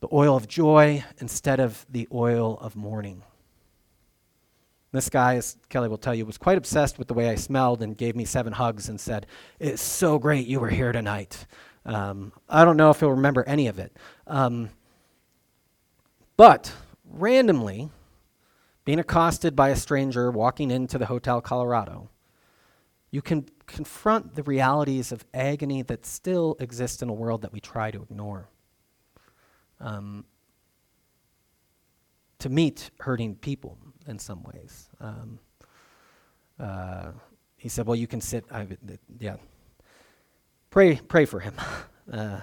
The 0.00 0.08
oil 0.12 0.36
of 0.36 0.46
joy 0.46 1.04
instead 1.18 1.60
of 1.60 1.84
the 1.90 2.08
oil 2.12 2.56
of 2.60 2.76
mourning. 2.76 3.22
This 4.90 5.10
guy, 5.10 5.34
as 5.34 5.56
Kelly 5.68 5.88
will 5.88 5.98
tell 5.98 6.14
you, 6.14 6.24
was 6.24 6.38
quite 6.38 6.56
obsessed 6.56 6.98
with 6.98 7.08
the 7.08 7.14
way 7.14 7.28
I 7.28 7.34
smelled 7.34 7.82
and 7.82 7.96
gave 7.96 8.16
me 8.16 8.24
seven 8.24 8.54
hugs 8.54 8.88
and 8.88 8.98
said, 8.98 9.26
It's 9.58 9.82
so 9.82 10.18
great 10.18 10.46
you 10.46 10.60
were 10.60 10.70
here 10.70 10.92
tonight. 10.92 11.46
Um, 11.84 12.32
I 12.48 12.64
don't 12.64 12.76
know 12.76 12.90
if 12.90 13.00
he'll 13.00 13.10
remember 13.10 13.44
any 13.46 13.66
of 13.66 13.78
it. 13.78 13.94
Um, 14.26 14.70
but 16.36 16.72
randomly, 17.04 17.90
being 18.84 18.98
accosted 18.98 19.54
by 19.54 19.68
a 19.68 19.76
stranger 19.76 20.30
walking 20.30 20.70
into 20.70 20.96
the 20.96 21.06
Hotel 21.06 21.42
Colorado, 21.42 22.08
you 23.10 23.20
can 23.20 23.46
confront 23.66 24.34
the 24.34 24.42
realities 24.42 25.12
of 25.12 25.24
agony 25.34 25.82
that 25.82 26.06
still 26.06 26.56
exist 26.60 27.02
in 27.02 27.10
a 27.10 27.12
world 27.12 27.42
that 27.42 27.52
we 27.52 27.60
try 27.60 27.90
to 27.90 28.02
ignore. 28.02 28.48
Um, 29.80 30.24
to 32.38 32.48
meet 32.48 32.90
hurting 33.00 33.36
people 33.36 33.78
in 34.06 34.18
some 34.18 34.42
ways. 34.42 34.88
Um, 35.00 35.38
uh, 36.58 37.12
he 37.56 37.68
said, 37.68 37.86
"Well, 37.86 37.96
you 37.96 38.06
can 38.06 38.20
sit." 38.20 38.44
I, 38.50 38.66
yeah, 39.18 39.36
pray, 40.70 40.96
pray 40.96 41.24
for 41.24 41.40
him. 41.40 41.54
Uh, 42.10 42.40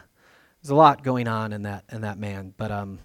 there's 0.61 0.69
a 0.69 0.75
lot 0.75 1.03
going 1.03 1.27
on 1.27 1.51
in 1.51 1.63
that 1.63 1.83
in 1.91 2.01
that 2.01 2.19
man, 2.19 2.53
but 2.55 2.71
um, 2.71 2.99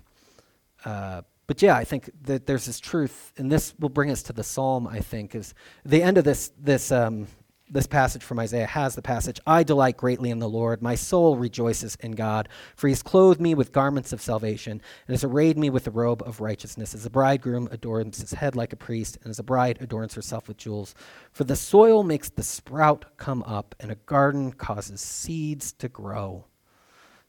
uh, 0.85 1.23
but 1.47 1.63
yeah, 1.63 1.75
I 1.75 1.85
think 1.85 2.11
that 2.25 2.47
there's 2.47 2.67
this 2.67 2.79
truth, 2.79 3.33
and 3.39 3.51
this 3.51 3.75
will 3.79 3.89
bring 3.89 4.11
us 4.11 4.23
to 4.25 4.35
the 4.35 4.45
psalm. 4.45 4.87
I 4.87 5.01
think 5.01 5.35
is 5.35 5.55
the 5.85 6.03
end 6.03 6.19
of 6.19 6.25
this 6.25 6.53
this 6.59 6.93
um, 6.93 7.29
this 7.71 7.87
passage 7.87 8.23
from 8.23 8.39
Isaiah 8.41 8.67
has 8.67 8.95
the 8.95 9.03
passage 9.03 9.41
I 9.47 9.63
delight 9.63 9.97
greatly 9.97 10.31
in 10.31 10.41
the 10.41 10.49
Lord. 10.49 10.83
My 10.83 10.95
soul 10.95 11.37
rejoices 11.37 11.97
in 12.01 12.13
God, 12.13 12.49
for 12.75 12.89
he 12.89 12.93
has 12.93 13.03
clothed 13.03 13.41
me 13.41 13.55
with 13.55 13.73
garments 13.73 14.13
of 14.13 14.21
salvation 14.21 14.73
and 14.73 15.15
has 15.15 15.25
arrayed 15.25 15.57
me 15.57 15.71
with 15.71 15.85
the 15.85 15.91
robe 15.91 16.23
of 16.27 16.41
righteousness. 16.41 16.95
As 16.95 17.07
a 17.07 17.11
bridegroom 17.11 17.69
adorns 17.71 18.21
his 18.21 18.33
head 18.33 18.57
like 18.57 18.73
a 18.73 18.77
priest, 18.77 19.19
and 19.23 19.31
as 19.31 19.39
a 19.39 19.45
bride 19.45 19.79
adorns 19.81 20.15
herself 20.15 20.49
with 20.49 20.57
jewels. 20.57 20.95
For 21.33 21.45
the 21.45 21.57
soil 21.57 22.03
makes 22.03 22.29
the 22.29 22.43
sprout 22.43 23.17
come 23.17 23.43
up, 23.45 23.75
and 23.79 23.93
a 23.93 23.97
garden 24.07 24.53
causes 24.53 25.01
seeds 25.01 25.73
to 25.75 25.89
grow. 25.89 26.47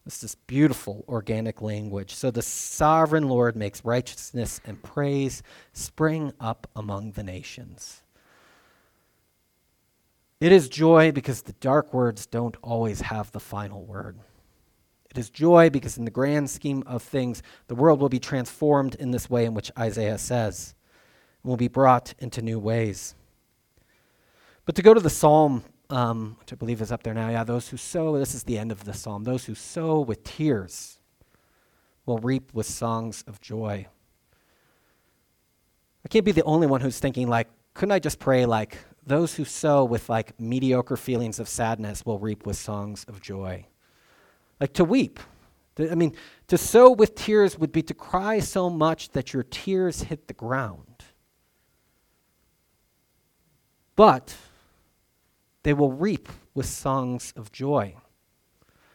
This 0.05 0.23
is 0.23 0.33
beautiful 0.33 1.05
organic 1.07 1.61
language. 1.61 2.15
So 2.15 2.31
the 2.31 2.41
sovereign 2.41 3.29
Lord 3.29 3.55
makes 3.55 3.85
righteousness 3.85 4.59
and 4.65 4.81
praise 4.81 5.43
spring 5.73 6.33
up 6.39 6.67
among 6.75 7.11
the 7.11 7.23
nations. 7.23 8.01
It 10.41 10.51
is 10.51 10.69
joy 10.69 11.11
because 11.11 11.43
the 11.43 11.53
dark 11.53 11.93
words 11.93 12.25
don't 12.25 12.57
always 12.63 13.01
have 13.01 13.31
the 13.31 13.39
final 13.39 13.85
word. 13.85 14.17
It 15.11 15.17
is 15.19 15.29
joy 15.29 15.69
because, 15.69 15.99
in 15.99 16.05
the 16.05 16.09
grand 16.09 16.49
scheme 16.49 16.83
of 16.87 17.03
things, 17.03 17.43
the 17.67 17.75
world 17.75 17.99
will 18.01 18.09
be 18.09 18.19
transformed 18.19 18.95
in 18.95 19.11
this 19.11 19.29
way 19.29 19.45
in 19.45 19.53
which 19.53 19.71
Isaiah 19.77 20.17
says, 20.17 20.73
and 21.43 21.49
will 21.49 21.57
be 21.57 21.67
brought 21.67 22.15
into 22.17 22.41
new 22.41 22.57
ways. 22.57 23.13
But 24.65 24.73
to 24.75 24.81
go 24.81 24.95
to 24.95 24.99
the 24.99 25.11
psalm, 25.11 25.63
um, 25.91 26.37
which 26.39 26.51
I 26.51 26.55
believe 26.55 26.81
is 26.81 26.91
up 26.91 27.03
there 27.03 27.13
now, 27.13 27.29
yeah, 27.29 27.43
those 27.43 27.69
who 27.69 27.77
sow, 27.77 28.17
this 28.17 28.33
is 28.33 28.43
the 28.43 28.57
end 28.57 28.71
of 28.71 28.85
the 28.85 28.93
psalm, 28.93 29.25
those 29.25 29.45
who 29.45 29.53
sow 29.53 29.99
with 29.99 30.23
tears 30.23 30.97
will 32.07 32.17
reap 32.17 32.51
with 32.51 32.65
songs 32.65 33.23
of 33.27 33.41
joy. 33.41 33.85
I 36.03 36.09
can't 36.09 36.25
be 36.25 36.31
the 36.31 36.43
only 36.45 36.65
one 36.65 36.81
who's 36.81 36.97
thinking, 36.97 37.27
like, 37.27 37.47
couldn't 37.75 37.91
I 37.91 37.99
just 37.99 38.17
pray, 38.17 38.47
like, 38.47 38.79
those 39.05 39.35
who 39.35 39.45
sow 39.45 39.83
with 39.83 40.09
like 40.09 40.39
mediocre 40.39 40.97
feelings 40.97 41.39
of 41.39 41.49
sadness 41.49 42.05
will 42.05 42.19
reap 42.19 42.45
with 42.45 42.57
songs 42.57 43.03
of 43.07 43.21
joy. 43.21 43.65
Like 44.59 44.73
to 44.73 44.85
weep. 44.85 45.19
I 45.79 45.95
mean, 45.95 46.15
to 46.47 46.57
sow 46.57 46.91
with 46.91 47.15
tears 47.15 47.57
would 47.57 47.71
be 47.71 47.81
to 47.83 47.93
cry 47.93 48.39
so 48.39 48.69
much 48.69 49.09
that 49.09 49.33
your 49.33 49.43
tears 49.43 50.03
hit 50.03 50.27
the 50.27 50.33
ground. 50.33 51.05
But 53.95 54.35
they 55.63 55.73
will 55.73 55.91
reap 55.91 56.29
with 56.53 56.65
songs 56.65 57.33
of 57.35 57.51
joy. 57.51 57.95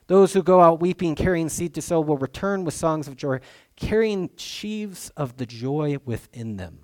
Those 0.06 0.34
who 0.34 0.42
go 0.42 0.60
out 0.60 0.80
weeping, 0.80 1.16
carrying 1.16 1.48
seed 1.48 1.74
to 1.74 1.82
sow, 1.82 2.00
will 2.00 2.16
return 2.16 2.64
with 2.64 2.74
songs 2.74 3.08
of 3.08 3.16
joy, 3.16 3.40
carrying 3.74 4.30
sheaves 4.36 5.10
of 5.16 5.36
the 5.36 5.46
joy 5.46 5.98
within 6.04 6.56
them. 6.56 6.78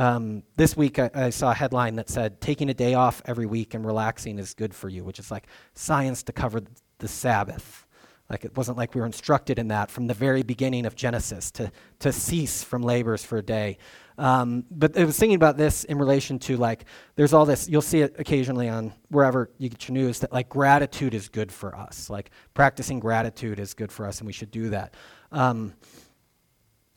Um, 0.00 0.44
this 0.56 0.78
week, 0.78 0.98
I, 0.98 1.10
I, 1.12 1.28
saw 1.28 1.50
a 1.50 1.54
headline 1.54 1.96
that 1.96 2.08
said, 2.08 2.40
Taking 2.40 2.70
a 2.70 2.74
day 2.74 2.94
off 2.94 3.20
every 3.26 3.44
week 3.44 3.74
and 3.74 3.84
relaxing 3.84 4.38
is 4.38 4.54
good 4.54 4.74
for 4.74 4.88
you, 4.88 5.04
which 5.04 5.18
is 5.18 5.30
like 5.30 5.46
science 5.74 6.22
to 6.22 6.32
cover 6.32 6.62
the 7.00 7.06
Sabbath. 7.06 7.86
Like 8.30 8.46
it 8.46 8.56
wasn't 8.56 8.78
like 8.78 8.94
we 8.94 9.02
were 9.02 9.06
instructed 9.06 9.58
in 9.58 9.68
that 9.68 9.90
from 9.90 10.06
the 10.06 10.14
very 10.14 10.42
beginning 10.42 10.86
of 10.86 10.94
Genesis 10.94 11.50
to, 11.50 11.70
to 11.98 12.12
cease 12.12 12.64
from 12.64 12.80
labors 12.80 13.22
for 13.26 13.36
a 13.36 13.42
day. 13.42 13.76
Um, 14.16 14.64
but 14.70 14.96
I 14.96 15.04
was 15.04 15.18
thinking 15.18 15.36
about 15.36 15.58
this 15.58 15.84
in 15.84 15.98
relation 15.98 16.38
to 16.40 16.56
like, 16.56 16.86
there's 17.16 17.34
all 17.34 17.44
this, 17.44 17.68
you'll 17.68 17.82
see 17.82 18.00
it 18.00 18.14
occasionally 18.18 18.70
on 18.70 18.94
wherever 19.10 19.50
you 19.58 19.68
get 19.68 19.86
your 19.86 19.92
news 19.92 20.20
that 20.20 20.32
like 20.32 20.48
gratitude 20.48 21.12
is 21.12 21.28
good 21.28 21.52
for 21.52 21.76
us. 21.76 22.08
Like 22.08 22.30
practicing 22.54 23.00
gratitude 23.00 23.60
is 23.60 23.74
good 23.74 23.92
for 23.92 24.06
us 24.06 24.20
and 24.20 24.26
we 24.26 24.32
should 24.32 24.50
do 24.50 24.70
that. 24.70 24.94
Um, 25.30 25.74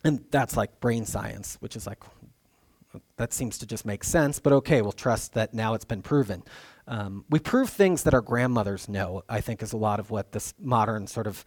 and 0.05 0.23
that's 0.31 0.55
like 0.55 0.79
brain 0.79 1.05
science, 1.05 1.57
which 1.59 1.75
is 1.75 1.85
like, 1.85 1.99
that 3.17 3.33
seems 3.33 3.57
to 3.59 3.65
just 3.65 3.85
make 3.85 4.03
sense, 4.03 4.39
but 4.39 4.53
okay, 4.53 4.81
we'll 4.81 4.91
trust 4.91 5.33
that 5.33 5.53
now 5.53 5.73
it's 5.73 5.85
been 5.85 6.01
proven. 6.01 6.43
Um, 6.87 7.25
we 7.29 7.39
prove 7.39 7.69
things 7.69 8.03
that 8.03 8.13
our 8.13 8.21
grandmothers 8.21 8.89
know, 8.89 9.23
I 9.29 9.41
think, 9.41 9.63
is 9.63 9.73
a 9.73 9.77
lot 9.77 9.99
of 9.99 10.11
what 10.11 10.31
this 10.31 10.53
modern 10.59 11.07
sort 11.07 11.27
of 11.27 11.45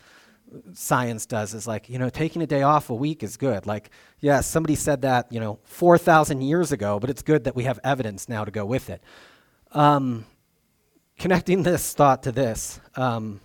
science 0.73 1.27
does 1.27 1.55
is 1.55 1.67
like, 1.67 1.89
you 1.89 1.99
know, 1.99 2.09
taking 2.09 2.43
a 2.43 2.47
day 2.47 2.63
off 2.63 2.91
a 2.91 2.95
week 2.95 3.23
is 3.23 3.37
good. 3.37 3.67
Like, 3.67 3.91
yes, 4.21 4.37
yeah, 4.37 4.41
somebody 4.41 4.75
said 4.75 5.03
that, 5.03 5.31
you 5.31 5.41
know, 5.41 5.59
4,000 5.65 6.41
years 6.41 6.73
ago, 6.73 6.99
but 6.99 7.11
it's 7.11 7.23
good 7.23 7.45
that 7.45 7.57
we 7.57 7.65
have 7.65 7.81
evidence 7.85 8.29
now 8.29 8.45
to 8.45 8.51
go 8.51 8.65
with 8.65 8.89
it. 8.89 9.03
Um, 9.73 10.25
connecting 11.19 11.63
this 11.63 11.93
thought 11.95 12.23
to 12.23 12.33
this, 12.33 12.81
um, 12.95 13.41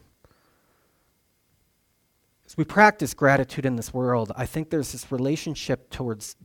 as 2.45 2.57
we 2.57 2.65
practice 2.65 3.13
gratitude 3.13 3.65
in 3.65 3.77
this 3.77 3.93
world, 3.93 4.31
I 4.35 4.45
think 4.45 4.69
there's 4.69 4.91
this 4.91 5.11
relationship 5.11 5.89
towards 5.89 6.35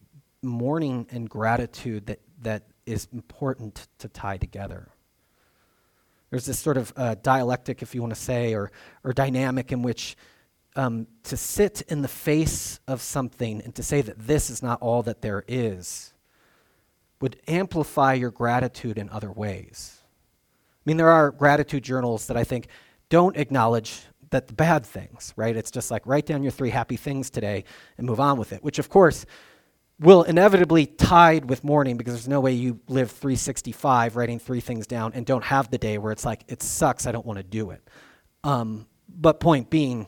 mourning 0.43 1.07
and 1.11 1.29
gratitude 1.29 2.07
that, 2.07 2.21
that 2.43 2.65
is 2.85 3.09
important 3.13 3.89
to 3.99 4.09
tie 4.09 4.37
together. 4.37 4.89
There's 6.31 6.47
this 6.47 6.59
sort 6.59 6.77
of 6.77 6.93
uh, 6.97 7.15
dialectic, 7.23 7.83
if 7.83 7.95
you 7.95 8.01
want 8.01 8.15
to 8.15 8.21
say, 8.21 8.55
or, 8.55 8.71
or 9.05 9.13
dynamic 9.13 9.73
in 9.73 9.83
which 9.83 10.17
um, 10.75 11.07
to 11.25 11.37
sit 11.37 11.83
in 11.89 12.03
the 12.03 12.09
face 12.09 12.81
of 12.87 13.01
something 13.01 13.63
and 13.63 13.75
to 13.75 13.83
say 13.83 14.03
that 14.03 14.19
this 14.19 14.51
is 14.51 14.63
not 14.63 14.81
all 14.83 15.03
that 15.05 15.23
there 15.23 15.45
is 15.49 16.13
would 17.21 17.41
amplify 17.49 18.13
your 18.13 18.31
gratitude 18.31 18.99
in 18.99 19.09
other 19.09 19.33
ways. 19.33 19.99
I 20.03 20.83
mean, 20.85 20.99
there 20.99 21.09
are 21.09 21.31
gratitude 21.31 21.83
journals 21.83 22.27
that 22.27 22.37
I 22.37 22.45
think 22.45 22.69
don't 23.09 23.37
acknowledge 23.37 24.03
that 24.31 24.49
the 24.49 24.53
bad 24.53 24.85
things, 24.85 25.33
right? 25.37 25.57
It's 25.57 25.71
just 25.71 25.91
like 25.91 26.07
write 26.07 26.27
down 26.27 26.43
your 26.43 26.53
three 26.53 26.71
happy 26.71 26.97
things 26.97 27.31
today 27.31 27.65
and 27.97 28.07
move 28.07 28.21
on 28.21 28.39
with 28.39 28.53
it, 28.53 28.63
which 28.63 28.79
of 28.79 28.89
course 28.89 29.25
will 29.99 30.23
inevitably 30.25 30.87
tide 30.87 31.49
with 31.49 31.65
mourning 31.65 31.97
because 31.97 32.15
there's 32.15 32.29
no 32.29 32.41
way 32.41 32.53
you 32.53 32.81
live 32.89 33.11
365 33.11 34.17
writing 34.17 34.39
three 34.39 34.61
things 34.61 34.87
down 34.87 35.13
and 35.15 35.25
don't 35.25 35.45
have 35.45 35.71
the 35.71 35.79
day 35.79 35.97
where 35.97 36.13
it's 36.13 36.25
like 36.25 36.45
it 36.49 36.63
sucks 36.63 37.07
i 37.07 37.13
don't 37.13 37.27
want 37.27 37.39
to 37.39 37.43
do 37.43 37.71
it. 37.71 37.89
Um, 38.45 38.87
but 39.09 39.41
point 39.41 39.71
being 39.71 40.07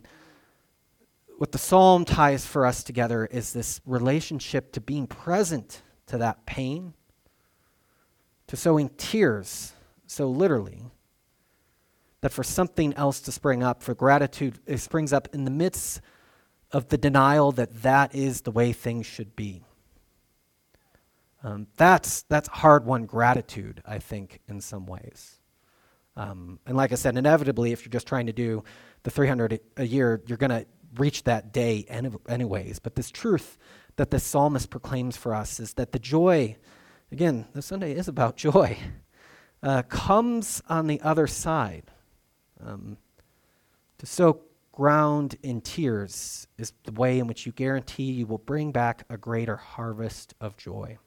what 1.39 1.53
the 1.53 1.59
psalm 1.59 2.05
ties 2.05 2.45
for 2.45 2.67
us 2.67 2.83
together 2.83 3.25
is 3.25 3.53
this 3.53 3.81
relationship 3.87 4.73
to 4.73 4.81
being 4.81 5.07
present 5.07 5.83
to 6.07 6.19
that 6.19 6.45
pain 6.47 6.95
to 8.49 8.57
sowing 8.57 8.91
tears 8.97 9.73
so 10.07 10.29
literally 10.29 10.83
that 12.21 12.33
for 12.33 12.43
something 12.43 12.93
else 12.95 13.21
to 13.21 13.33
spring 13.33 13.63
up 13.63 13.83
for 13.83 13.95
gratitude 13.95 14.59
it 14.67 14.79
springs 14.79 15.13
up 15.13 15.29
in 15.33 15.45
the 15.45 15.51
midst 15.51 16.01
of 16.73 16.89
the 16.89 16.99
denial 16.99 17.53
that 17.53 17.83
that 17.83 18.15
is 18.15 18.43
the 18.43 18.51
way 18.51 18.73
things 18.73 19.07
should 19.07 19.37
be 19.37 19.63
um, 21.43 21.67
that's 21.77 22.23
that's 22.23 22.49
hard 22.49 22.85
won 22.85 23.07
gratitude, 23.07 23.83
I 23.87 23.99
think, 23.99 24.41
in 24.49 24.61
some 24.61 24.87
ways. 24.87 25.41
Um, 26.17 26.59
and 26.67 26.77
like 26.77 26.91
I 26.91 26.97
said, 26.97 27.17
inevitably, 27.17 27.71
if 27.73 27.85
you're 27.85 27.93
just 27.93 28.09
trying 28.09 28.27
to 28.27 28.33
do 28.33 28.65
the 29.05 29.11
300 29.11 29.61
a 29.77 29.85
year, 29.85 30.21
you're 30.27 30.37
going 30.37 30.51
to 30.51 30.67
reach 30.97 31.23
that 31.25 31.53
day 31.53 31.85
any, 31.89 32.11
anyways. 32.29 32.81
But 32.81 32.97
this 32.97 33.11
truth 33.11 33.57
that 33.97 34.11
the 34.11 34.19
psalmist 34.19 34.69
proclaims 34.69 35.17
for 35.17 35.33
us 35.33 35.61
is 35.61 35.75
that 35.75 35.93
the 35.93 35.99
joy, 36.01 36.57
again, 37.13 37.47
the 37.53 37.63
Sunday 37.63 37.93
is 37.93 38.09
about 38.09 38.37
joy, 38.49 38.77
uh, 39.63 39.83
comes 39.83 40.61
on 40.69 40.89
the 40.89 41.01
other 41.03 41.29
side. 41.29 41.85
Um, 42.65 42.97
to 43.99 44.07
soak 44.07 44.45
ground 44.73 45.37
in 45.43 45.61
tears 45.61 46.49
is 46.57 46.73
the 46.85 46.93
way 46.93 47.19
in 47.19 47.27
which 47.29 47.47
you 47.47 47.53
guarantee 47.53 48.11
you 48.11 48.27
will 48.27 48.39
bring 48.39 48.73
back 48.73 49.05
a 49.09 49.17
greater 49.17 49.57
harvest 49.57 50.35
of 50.41 50.57
joy. 50.57 50.99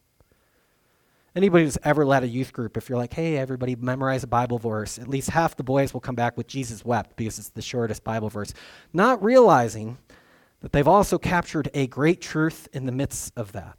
Anybody 1.34 1.64
who's 1.64 1.78
ever 1.84 2.06
led 2.06 2.24
a 2.24 2.28
youth 2.28 2.52
group, 2.52 2.76
if 2.76 2.90
you're 2.90 2.98
like, 2.98 3.14
hey, 3.14 3.38
everybody 3.38 3.76
memorize 3.76 4.24
a 4.24 4.28
Bible 4.28 4.60
verse, 4.60 5.00
at 5.00 5.08
least 5.08 5.30
half 5.30 5.56
the 5.56 5.64
boys 5.64 5.94
will 5.94 6.02
come 6.02 6.16
back 6.16 6.36
with 6.36 6.48
Jesus 6.48 6.84
wept 6.84 7.16
because 7.16 7.40
it's 7.40 7.50
the 7.50 7.62
shortest 7.62 8.04
Bible 8.04 8.30
verse, 8.30 8.54
not 8.92 9.24
realizing 9.24 9.98
that 10.60 10.74
they've 10.74 10.88
also 10.88 11.18
captured 11.18 11.70
a 11.74 11.88
great 11.88 12.20
truth 12.20 12.68
in 12.74 12.86
the 12.86 12.92
midst 12.92 13.32
of 13.38 13.54
that. 13.54 13.78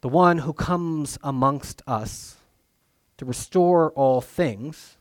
The 0.00 0.08
one 0.08 0.38
who 0.38 0.54
comes 0.54 1.18
amongst 1.22 1.82
us 1.86 2.36
to 3.18 3.26
restore 3.26 3.90
all 3.92 4.22
things 4.22 4.96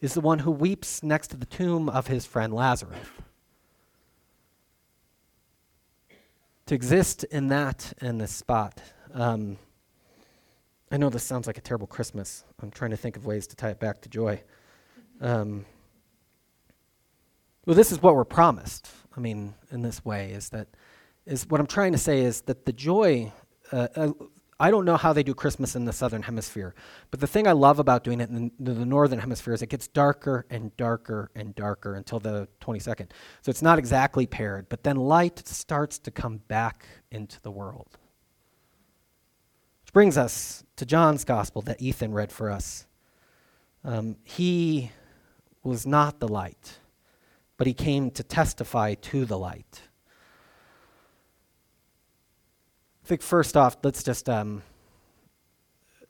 is 0.00 0.14
the 0.14 0.20
one 0.20 0.40
who 0.40 0.50
weeps 0.50 1.02
next 1.02 1.28
to 1.28 1.36
the 1.36 1.46
tomb 1.46 1.88
of 1.88 2.06
his 2.06 2.24
friend 2.24 2.52
Lazarus. 2.52 2.98
To 6.66 6.74
exist 6.74 7.24
in 7.24 7.48
that 7.48 7.92
in 8.00 8.18
this 8.18 8.32
spot. 8.32 8.82
Um, 9.14 9.58
I 10.90 10.96
know 10.98 11.10
this 11.10 11.24
sounds 11.24 11.46
like 11.46 11.58
a 11.58 11.60
terrible 11.60 11.86
Christmas. 11.86 12.44
I'm 12.62 12.70
trying 12.70 12.92
to 12.92 12.96
think 12.96 13.16
of 13.16 13.26
ways 13.26 13.46
to 13.48 13.56
tie 13.56 13.70
it 13.70 13.80
back 13.80 14.00
to 14.02 14.08
joy. 14.08 14.42
Um, 15.20 15.64
well, 17.64 17.74
this 17.74 17.90
is 17.90 18.00
what 18.00 18.14
we're 18.14 18.24
promised. 18.24 18.88
I 19.16 19.20
mean, 19.20 19.54
in 19.72 19.82
this 19.82 20.04
way, 20.04 20.30
is 20.30 20.50
that 20.50 20.68
is 21.24 21.48
what 21.48 21.60
I'm 21.60 21.66
trying 21.66 21.92
to 21.92 21.98
say 21.98 22.20
is 22.20 22.42
that 22.42 22.64
the 22.64 22.72
joy. 22.72 23.32
Uh, 23.72 23.88
uh, 23.96 24.12
I 24.58 24.70
don't 24.70 24.86
know 24.86 24.96
how 24.96 25.12
they 25.12 25.22
do 25.22 25.34
Christmas 25.34 25.76
in 25.76 25.84
the 25.84 25.92
southern 25.92 26.22
hemisphere, 26.22 26.74
but 27.10 27.20
the 27.20 27.26
thing 27.26 27.46
I 27.46 27.52
love 27.52 27.78
about 27.78 28.04
doing 28.04 28.22
it 28.22 28.30
in 28.30 28.50
the, 28.58 28.72
the 28.72 28.86
northern 28.86 29.18
hemisphere 29.18 29.52
is 29.52 29.60
it 29.60 29.68
gets 29.68 29.86
darker 29.86 30.46
and 30.48 30.74
darker 30.78 31.30
and 31.34 31.54
darker 31.54 31.94
until 31.94 32.20
the 32.20 32.48
22nd. 32.62 33.10
So 33.42 33.50
it's 33.50 33.60
not 33.60 33.78
exactly 33.78 34.26
paired, 34.26 34.70
but 34.70 34.82
then 34.82 34.96
light 34.96 35.46
starts 35.46 35.98
to 35.98 36.10
come 36.10 36.38
back 36.48 36.86
into 37.10 37.38
the 37.42 37.50
world. 37.50 37.98
Brings 39.96 40.18
us 40.18 40.62
to 40.76 40.84
John's 40.84 41.24
gospel 41.24 41.62
that 41.62 41.80
Ethan 41.80 42.12
read 42.12 42.30
for 42.30 42.50
us. 42.50 42.86
Um, 43.82 44.16
he 44.24 44.90
was 45.62 45.86
not 45.86 46.20
the 46.20 46.28
light, 46.28 46.80
but 47.56 47.66
he 47.66 47.72
came 47.72 48.10
to 48.10 48.22
testify 48.22 48.92
to 48.92 49.24
the 49.24 49.38
light. 49.38 49.80
I 53.02 53.08
think 53.08 53.22
first 53.22 53.56
off, 53.56 53.78
let's 53.82 54.02
just 54.02 54.28
um, 54.28 54.62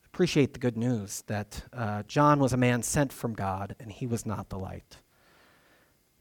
appreciate 0.06 0.52
the 0.52 0.58
good 0.58 0.76
news 0.76 1.22
that 1.28 1.62
uh, 1.72 2.02
John 2.08 2.40
was 2.40 2.52
a 2.52 2.56
man 2.56 2.82
sent 2.82 3.12
from 3.12 3.34
God 3.34 3.76
and 3.78 3.92
he 3.92 4.08
was 4.08 4.26
not 4.26 4.48
the 4.48 4.58
light. 4.58 4.96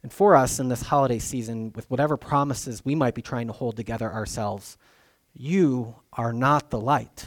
And 0.04 0.14
for 0.14 0.36
us 0.36 0.60
in 0.60 0.70
this 0.70 0.84
holiday 0.84 1.18
season, 1.18 1.74
with 1.74 1.90
whatever 1.90 2.16
promises 2.16 2.86
we 2.86 2.94
might 2.94 3.16
be 3.16 3.24
trying 3.24 3.48
to 3.48 3.54
hold 3.54 3.76
together 3.76 4.14
ourselves, 4.14 4.78
you 5.34 5.96
are 6.14 6.32
not 6.32 6.70
the 6.70 6.80
light. 6.80 7.26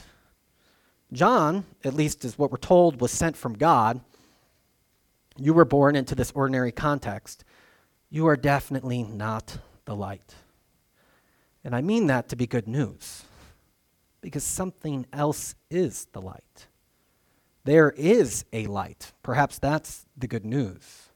John, 1.12 1.64
at 1.84 1.94
least 1.94 2.24
is 2.24 2.38
what 2.38 2.50
we're 2.50 2.58
told, 2.58 3.00
was 3.00 3.10
sent 3.10 3.36
from 3.36 3.54
God. 3.54 4.00
You 5.38 5.54
were 5.54 5.64
born 5.64 5.96
into 5.96 6.14
this 6.14 6.32
ordinary 6.32 6.72
context. 6.72 7.44
You 8.10 8.26
are 8.26 8.36
definitely 8.36 9.02
not 9.02 9.58
the 9.84 9.96
light. 9.96 10.34
And 11.64 11.74
I 11.74 11.80
mean 11.80 12.06
that 12.08 12.28
to 12.28 12.36
be 12.36 12.46
good 12.46 12.68
news 12.68 13.24
because 14.20 14.44
something 14.44 15.06
else 15.12 15.54
is 15.70 16.06
the 16.12 16.20
light. 16.20 16.66
There 17.64 17.90
is 17.90 18.44
a 18.52 18.66
light. 18.66 19.12
Perhaps 19.22 19.58
that's 19.58 20.06
the 20.16 20.26
good 20.26 20.44
news. 20.44 21.08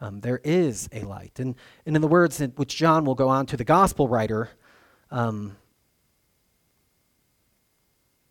Um, 0.00 0.20
there 0.20 0.40
is 0.42 0.88
a 0.92 1.02
light. 1.02 1.38
And, 1.38 1.54
and 1.86 1.96
in 1.96 2.02
the 2.02 2.08
words 2.08 2.40
in 2.40 2.50
which 2.52 2.76
John 2.76 3.04
will 3.04 3.14
go 3.14 3.28
on 3.28 3.46
to, 3.46 3.56
the 3.56 3.64
gospel 3.64 4.08
writer, 4.08 4.50
um, 5.10 5.56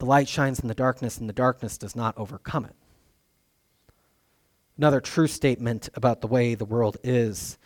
the 0.03 0.09
light 0.09 0.27
shines 0.27 0.59
in 0.59 0.67
the 0.67 0.73
darkness, 0.73 1.17
and 1.17 1.29
the 1.29 1.33
darkness 1.33 1.77
does 1.77 1.95
not 1.95 2.13
overcome 2.17 2.65
it. 2.65 2.75
Another 4.77 4.99
true 4.99 5.27
statement 5.27 5.87
about 5.93 6.19
the 6.19 6.27
way 6.27 6.55
the 6.55 6.65
world 6.65 6.97
is 7.05 7.57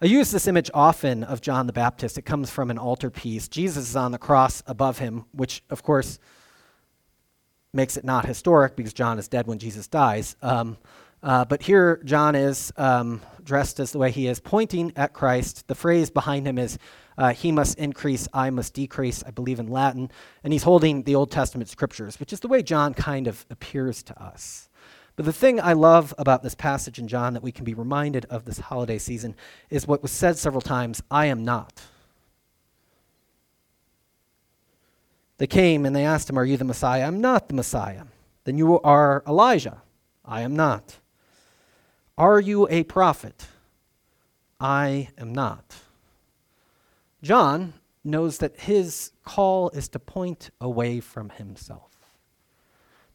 I 0.00 0.04
use 0.04 0.30
this 0.30 0.46
image 0.46 0.70
often 0.72 1.24
of 1.24 1.40
John 1.40 1.66
the 1.66 1.72
Baptist. 1.72 2.16
It 2.18 2.22
comes 2.22 2.50
from 2.50 2.70
an 2.70 2.78
altarpiece. 2.78 3.48
Jesus 3.48 3.88
is 3.88 3.96
on 3.96 4.12
the 4.12 4.18
cross 4.18 4.62
above 4.68 4.98
him, 4.98 5.24
which, 5.32 5.64
of 5.70 5.82
course, 5.82 6.20
makes 7.72 7.96
it 7.96 8.04
not 8.04 8.26
historic 8.26 8.76
because 8.76 8.92
John 8.92 9.18
is 9.18 9.26
dead 9.26 9.48
when 9.48 9.58
Jesus 9.58 9.88
dies. 9.88 10.36
Um, 10.40 10.78
uh, 11.20 11.46
but 11.46 11.62
here, 11.62 12.00
John 12.04 12.36
is 12.36 12.72
um, 12.76 13.22
dressed 13.42 13.80
as 13.80 13.90
the 13.90 13.98
way 13.98 14.12
he 14.12 14.28
is, 14.28 14.38
pointing 14.38 14.92
at 14.94 15.14
Christ. 15.14 15.66
The 15.66 15.74
phrase 15.74 16.10
behind 16.10 16.46
him 16.46 16.58
is, 16.58 16.78
uh, 17.18 17.32
He 17.32 17.52
must 17.52 17.78
increase, 17.78 18.28
I 18.32 18.50
must 18.50 18.74
decrease, 18.74 19.22
I 19.26 19.30
believe 19.30 19.60
in 19.60 19.68
Latin. 19.68 20.10
And 20.44 20.52
he's 20.52 20.62
holding 20.62 21.02
the 21.02 21.14
Old 21.14 21.30
Testament 21.30 21.68
scriptures, 21.68 22.18
which 22.20 22.32
is 22.32 22.40
the 22.40 22.48
way 22.48 22.62
John 22.62 22.94
kind 22.94 23.26
of 23.26 23.44
appears 23.50 24.02
to 24.04 24.22
us. 24.22 24.68
But 25.16 25.26
the 25.26 25.32
thing 25.32 25.60
I 25.60 25.74
love 25.74 26.14
about 26.16 26.42
this 26.42 26.54
passage 26.54 26.98
in 26.98 27.06
John 27.06 27.34
that 27.34 27.42
we 27.42 27.52
can 27.52 27.64
be 27.64 27.74
reminded 27.74 28.24
of 28.26 28.44
this 28.44 28.58
holiday 28.58 28.98
season 28.98 29.36
is 29.68 29.86
what 29.86 30.02
was 30.02 30.10
said 30.10 30.38
several 30.38 30.62
times 30.62 31.02
I 31.10 31.26
am 31.26 31.44
not. 31.44 31.82
They 35.36 35.46
came 35.46 35.84
and 35.84 35.94
they 35.94 36.04
asked 36.04 36.30
him, 36.30 36.38
Are 36.38 36.44
you 36.44 36.56
the 36.56 36.64
Messiah? 36.64 37.06
I'm 37.06 37.20
not 37.20 37.48
the 37.48 37.54
Messiah. 37.54 38.04
Then 38.44 38.58
you 38.58 38.80
are 38.80 39.22
Elijah. 39.26 39.82
I 40.24 40.42
am 40.42 40.56
not. 40.56 40.98
Are 42.16 42.40
you 42.40 42.68
a 42.70 42.84
prophet? 42.84 43.46
I 44.60 45.08
am 45.18 45.32
not. 45.32 45.76
John 47.22 47.74
knows 48.04 48.38
that 48.38 48.58
his 48.58 49.12
call 49.24 49.70
is 49.70 49.88
to 49.90 49.98
point 49.98 50.50
away 50.60 51.00
from 51.00 51.30
himself. 51.30 51.92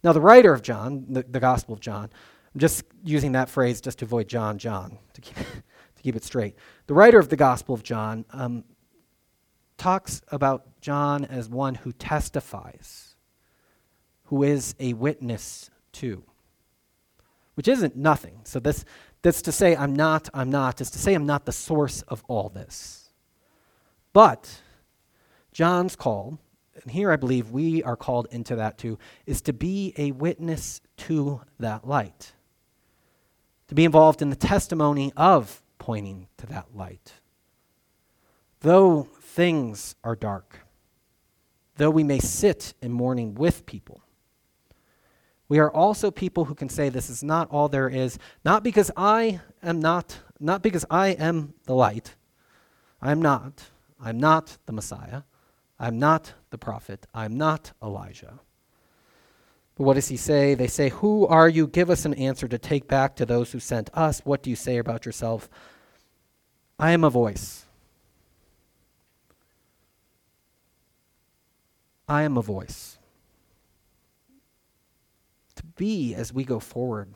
Now, 0.04 0.14
the 0.14 0.22
writer 0.22 0.54
of 0.54 0.62
John, 0.62 1.06
the, 1.10 1.24
the 1.24 1.40
Gospel 1.40 1.74
of 1.74 1.82
John, 1.82 2.10
I'm 2.54 2.60
just 2.60 2.84
using 3.04 3.34
that 3.34 3.50
phrase 3.50 3.82
just 3.82 4.00
to 4.00 4.06
avoid 4.06 4.28
John, 4.30 4.58
John, 4.58 4.98
to 5.14 5.22
keep, 5.22 5.36
to 5.96 6.02
keep 6.02 6.16
it 6.16 6.24
straight. 6.24 6.56
The 6.86 6.94
writer 6.94 7.20
of 7.20 7.30
the 7.30 7.36
Gospel 7.36 7.76
of 7.76 7.84
John 7.84 8.24
um, 8.32 8.64
talks 9.78 10.22
about 10.30 10.80
John 10.80 11.26
as 11.26 11.50
one 11.50 11.76
who 11.76 11.92
testifies, 11.92 13.16
who 14.26 14.44
is 14.44 14.76
a 14.80 14.94
witness 14.94 15.70
to, 15.94 16.24
which 17.56 17.68
isn't 17.68 17.98
nothing. 17.98 18.40
So, 18.46 18.60
this, 18.60 18.86
that's 19.22 19.42
to 19.42 19.52
say, 19.52 19.76
I'm 19.76 19.96
not, 19.96 20.30
I'm 20.34 20.50
not, 20.50 20.80
is 20.80 20.92
to 20.92 21.00
say, 21.00 21.14
I'm 21.16 21.26
not 21.26 21.46
the 21.46 21.52
source 21.52 22.04
of 22.04 22.24
all 22.28 22.50
this. 22.50 23.07
But 24.18 24.64
John's 25.52 25.96
call 25.96 26.40
and 26.82 26.90
here 26.92 27.12
I 27.12 27.18
believe 27.18 27.52
we 27.52 27.84
are 27.84 27.96
called 27.96 28.26
into 28.32 28.56
that 28.56 28.80
too, 28.80 28.98
is 29.28 29.44
to 29.44 29.54
be 29.54 29.94
a 29.96 30.12
witness 30.12 30.82
to 31.06 31.42
that 31.60 31.88
light, 31.88 32.32
to 33.68 33.76
be 33.76 33.86
involved 33.86 34.24
in 34.24 34.32
the 34.32 34.36
testimony 34.36 35.14
of 35.16 35.62
pointing 35.78 36.30
to 36.38 36.48
that 36.48 36.76
light. 36.76 37.14
Though 38.62 39.04
things 39.22 39.94
are 40.04 40.16
dark, 40.16 40.62
though 41.76 41.92
we 41.92 42.04
may 42.04 42.18
sit 42.18 42.74
in 42.82 42.92
mourning 42.92 43.36
with 43.36 43.68
people, 43.68 44.02
we 45.48 45.60
are 45.60 45.72
also 45.72 46.10
people 46.10 46.46
who 46.46 46.56
can 46.56 46.70
say 46.70 46.90
this 46.90 47.12
is 47.12 47.24
not 47.24 47.52
all 47.52 47.70
there 47.70 47.88
is, 47.88 48.18
not 48.44 48.64
because 48.64 48.90
I 48.98 49.42
am 49.62 49.80
not, 49.80 50.22
not 50.40 50.64
because 50.64 50.86
I 50.90 51.10
am 51.10 51.54
the 51.66 51.76
light. 51.76 52.16
I 53.00 53.12
am 53.12 53.22
not. 53.22 53.70
I'm 54.00 54.20
not 54.20 54.58
the 54.66 54.74
Messiah. 54.74 55.24
I'm 55.80 56.00
not 56.00 56.34
the 56.50 56.58
prophet. 56.58 57.06
I'm 57.14 57.38
not 57.38 57.74
Elijah. 57.82 58.40
But 59.76 59.84
what 59.84 59.94
does 59.94 60.08
he 60.08 60.18
say? 60.18 60.56
They 60.56 60.68
say, 60.68 60.90
Who 60.90 61.28
are 61.28 61.48
you? 61.48 61.68
Give 61.68 61.90
us 61.90 62.06
an 62.06 62.16
answer 62.16 62.48
to 62.48 62.58
take 62.58 62.88
back 62.88 63.16
to 63.18 63.26
those 63.26 63.52
who 63.52 63.60
sent 63.60 63.90
us. 63.94 64.22
What 64.24 64.42
do 64.42 64.50
you 64.50 64.56
say 64.56 64.78
about 64.78 65.06
yourself? 65.06 65.50
I 66.80 66.92
am 66.92 67.04
a 67.04 67.10
voice. 67.10 67.66
I 72.08 72.24
am 72.24 72.38
a 72.38 72.42
voice. 72.42 72.98
To 75.56 75.64
be, 75.64 76.16
as 76.16 76.32
we 76.32 76.44
go 76.44 76.60
forward, 76.60 77.14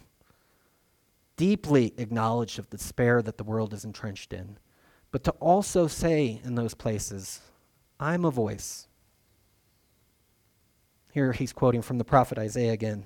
deeply 1.37 1.93
acknowledged 1.97 2.59
of 2.59 2.69
the 2.69 2.77
despair 2.77 3.21
that 3.21 3.37
the 3.37 3.43
world 3.43 3.73
is 3.73 3.85
entrenched 3.85 4.33
in, 4.33 4.57
but 5.11 5.23
to 5.25 5.31
also 5.39 5.87
say 5.87 6.41
in 6.43 6.55
those 6.55 6.73
places, 6.73 7.41
I'm 7.99 8.25
a 8.25 8.31
voice. 8.31 8.87
Here 11.11 11.33
he's 11.33 11.53
quoting 11.53 11.81
from 11.81 11.97
the 11.97 12.05
prophet 12.05 12.37
Isaiah 12.37 12.71
again. 12.71 13.05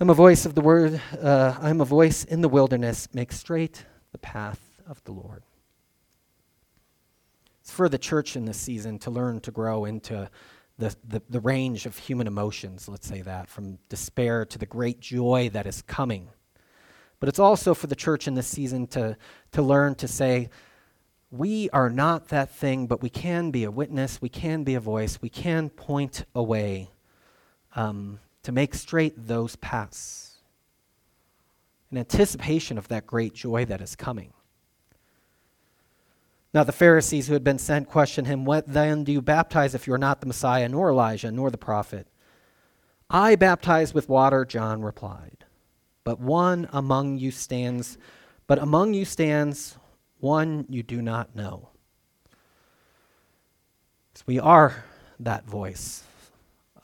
I'm 0.00 0.10
a 0.10 0.14
voice 0.14 0.46
of 0.46 0.54
the 0.54 0.60
word, 0.60 1.00
uh, 1.20 1.56
I'm 1.60 1.80
a 1.80 1.84
voice 1.84 2.24
in 2.24 2.40
the 2.40 2.48
wilderness, 2.48 3.08
make 3.12 3.32
straight 3.32 3.84
the 4.12 4.18
path 4.18 4.80
of 4.86 5.02
the 5.04 5.12
Lord. 5.12 5.42
It's 7.60 7.72
for 7.72 7.88
the 7.88 7.98
church 7.98 8.36
in 8.36 8.44
this 8.44 8.58
season 8.58 8.98
to 9.00 9.10
learn 9.10 9.40
to 9.40 9.50
grow 9.50 9.84
into 9.84 10.30
the, 10.78 10.94
the, 11.06 11.20
the 11.28 11.40
range 11.40 11.84
of 11.84 11.98
human 11.98 12.26
emotions, 12.26 12.88
let's 12.88 13.06
say 13.06 13.22
that, 13.22 13.48
from 13.48 13.78
despair 13.88 14.44
to 14.46 14.58
the 14.58 14.66
great 14.66 15.00
joy 15.00 15.50
that 15.52 15.66
is 15.66 15.82
coming. 15.82 16.28
But 17.20 17.28
it's 17.28 17.38
also 17.38 17.74
for 17.74 17.86
the 17.86 17.96
church 17.96 18.28
in 18.28 18.34
this 18.34 18.46
season 18.46 18.86
to, 18.88 19.16
to 19.52 19.62
learn 19.62 19.94
to 19.96 20.08
say, 20.08 20.50
we 21.30 21.68
are 21.70 21.90
not 21.90 22.28
that 22.28 22.50
thing, 22.50 22.86
but 22.86 23.02
we 23.02 23.10
can 23.10 23.50
be 23.50 23.64
a 23.64 23.70
witness, 23.70 24.22
we 24.22 24.28
can 24.28 24.64
be 24.64 24.74
a 24.74 24.80
voice, 24.80 25.20
we 25.20 25.28
can 25.28 25.68
point 25.68 26.24
a 26.34 26.42
way 26.42 26.90
um, 27.76 28.18
to 28.42 28.52
make 28.52 28.74
straight 28.74 29.26
those 29.26 29.56
paths 29.56 30.36
in 31.90 31.98
anticipation 31.98 32.78
of 32.78 32.88
that 32.88 33.06
great 33.06 33.34
joy 33.34 33.64
that 33.64 33.80
is 33.80 33.96
coming. 33.96 34.32
Now, 36.54 36.64
the 36.64 36.72
Pharisees 36.72 37.26
who 37.26 37.34
had 37.34 37.44
been 37.44 37.58
sent 37.58 37.88
questioned 37.88 38.26
him, 38.26 38.44
What 38.44 38.66
then 38.66 39.04
do 39.04 39.12
you 39.12 39.20
baptize 39.20 39.74
if 39.74 39.86
you 39.86 39.92
are 39.92 39.98
not 39.98 40.20
the 40.20 40.26
Messiah, 40.26 40.68
nor 40.68 40.90
Elijah, 40.90 41.30
nor 41.30 41.50
the 41.50 41.58
prophet? 41.58 42.06
I 43.10 43.36
baptize 43.36 43.92
with 43.92 44.08
water, 44.08 44.44
John 44.44 44.82
replied. 44.82 45.44
But 46.08 46.20
one 46.20 46.70
among 46.72 47.18
you 47.18 47.30
stands, 47.30 47.98
but 48.46 48.58
among 48.58 48.94
you 48.94 49.04
stands 49.04 49.76
one 50.20 50.64
you 50.70 50.82
do 50.82 51.02
not 51.02 51.36
know. 51.36 51.68
So 54.14 54.22
we 54.24 54.40
are 54.40 54.86
that 55.20 55.44
voice. 55.44 56.02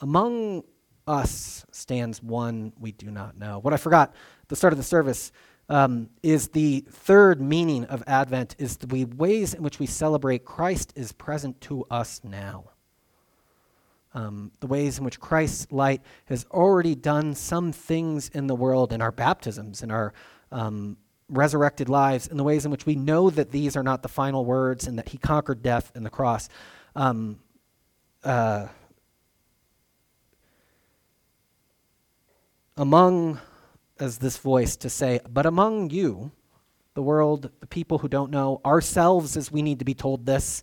Among 0.02 0.62
us 1.06 1.64
stands 1.72 2.22
one 2.22 2.74
we 2.78 2.92
do 2.92 3.10
not 3.10 3.38
know. 3.38 3.60
What 3.60 3.72
I 3.72 3.78
forgot 3.78 4.14
the 4.48 4.56
start 4.56 4.74
of 4.74 4.76
the 4.76 4.82
service 4.82 5.32
um, 5.70 6.10
is 6.22 6.48
the 6.48 6.84
third 6.90 7.40
meaning 7.40 7.86
of 7.86 8.02
Advent 8.06 8.56
is 8.58 8.76
the 8.76 9.06
ways 9.06 9.54
in 9.54 9.62
which 9.62 9.78
we 9.78 9.86
celebrate 9.86 10.44
Christ 10.44 10.92
is 10.96 11.12
present 11.12 11.58
to 11.62 11.86
us 11.90 12.20
now. 12.24 12.72
Um, 14.14 14.52
the 14.60 14.66
ways 14.66 14.98
in 14.98 15.04
which 15.04 15.20
Christ's 15.20 15.70
light 15.72 16.00
has 16.26 16.46
already 16.50 16.94
done 16.94 17.34
some 17.34 17.72
things 17.72 18.28
in 18.30 18.46
the 18.46 18.54
world 18.54 18.92
in 18.92 19.02
our 19.02 19.12
baptisms, 19.12 19.82
in 19.82 19.90
our 19.90 20.14
um, 20.52 20.96
resurrected 21.28 21.88
lives, 21.88 22.28
in 22.28 22.36
the 22.36 22.44
ways 22.44 22.64
in 22.64 22.70
which 22.70 22.86
we 22.86 22.94
know 22.94 23.28
that 23.30 23.50
these 23.50 23.76
are 23.76 23.82
not 23.82 24.02
the 24.02 24.08
final 24.08 24.44
words 24.44 24.86
and 24.86 24.98
that 24.98 25.08
he 25.08 25.18
conquered 25.18 25.62
death 25.62 25.90
in 25.94 26.04
the 26.04 26.10
cross. 26.10 26.48
Um, 26.94 27.40
uh, 28.22 28.68
among, 32.76 33.40
as 33.98 34.18
this 34.18 34.36
voice 34.36 34.76
to 34.76 34.88
say, 34.88 35.20
but 35.28 35.44
among 35.44 35.90
you, 35.90 36.30
the 36.94 37.02
world, 37.02 37.50
the 37.60 37.66
people 37.66 37.98
who 37.98 38.08
don't 38.08 38.30
know, 38.30 38.60
ourselves 38.64 39.36
as 39.36 39.50
we 39.50 39.62
need 39.62 39.80
to 39.80 39.84
be 39.84 39.94
told 39.94 40.24
this. 40.24 40.62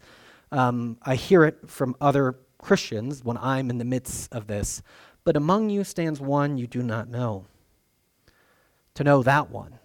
Um, 0.54 0.98
I 1.04 1.16
hear 1.16 1.44
it 1.44 1.70
from 1.70 1.96
other 2.00 2.36
Christians 2.62 3.24
when 3.24 3.38
I'm 3.38 3.70
in 3.70 3.78
the 3.78 3.86
midst 3.86 4.34
of 4.34 4.48
this. 4.48 4.82
But 5.24 5.36
among 5.36 5.70
you 5.70 5.84
stands 5.84 6.20
one 6.20 6.58
you 6.58 6.68
do 6.68 6.82
not 6.82 7.10
know. 7.10 7.46
To 8.96 9.04
know 9.04 9.24
that 9.24 9.50
one. 9.50 9.80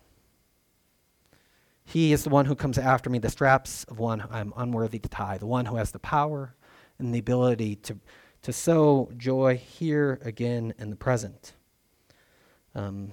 He 1.84 2.12
is 2.12 2.24
the 2.24 2.30
one 2.30 2.46
who 2.46 2.56
comes 2.56 2.78
after 2.78 3.08
me, 3.08 3.20
the 3.20 3.30
straps 3.30 3.84
of 3.84 3.98
one 3.98 4.24
I'm 4.30 4.52
unworthy 4.56 4.98
to 4.98 5.08
tie, 5.08 5.38
the 5.38 5.46
one 5.46 5.66
who 5.66 5.76
has 5.76 5.92
the 5.92 6.00
power 6.00 6.56
and 6.98 7.14
the 7.14 7.20
ability 7.20 7.76
to, 7.76 7.98
to 8.42 8.52
sow 8.52 9.08
joy 9.16 9.56
here 9.56 10.18
again 10.22 10.74
in 10.78 10.90
the 10.90 10.96
present. 10.96 11.52
Um, 12.74 13.12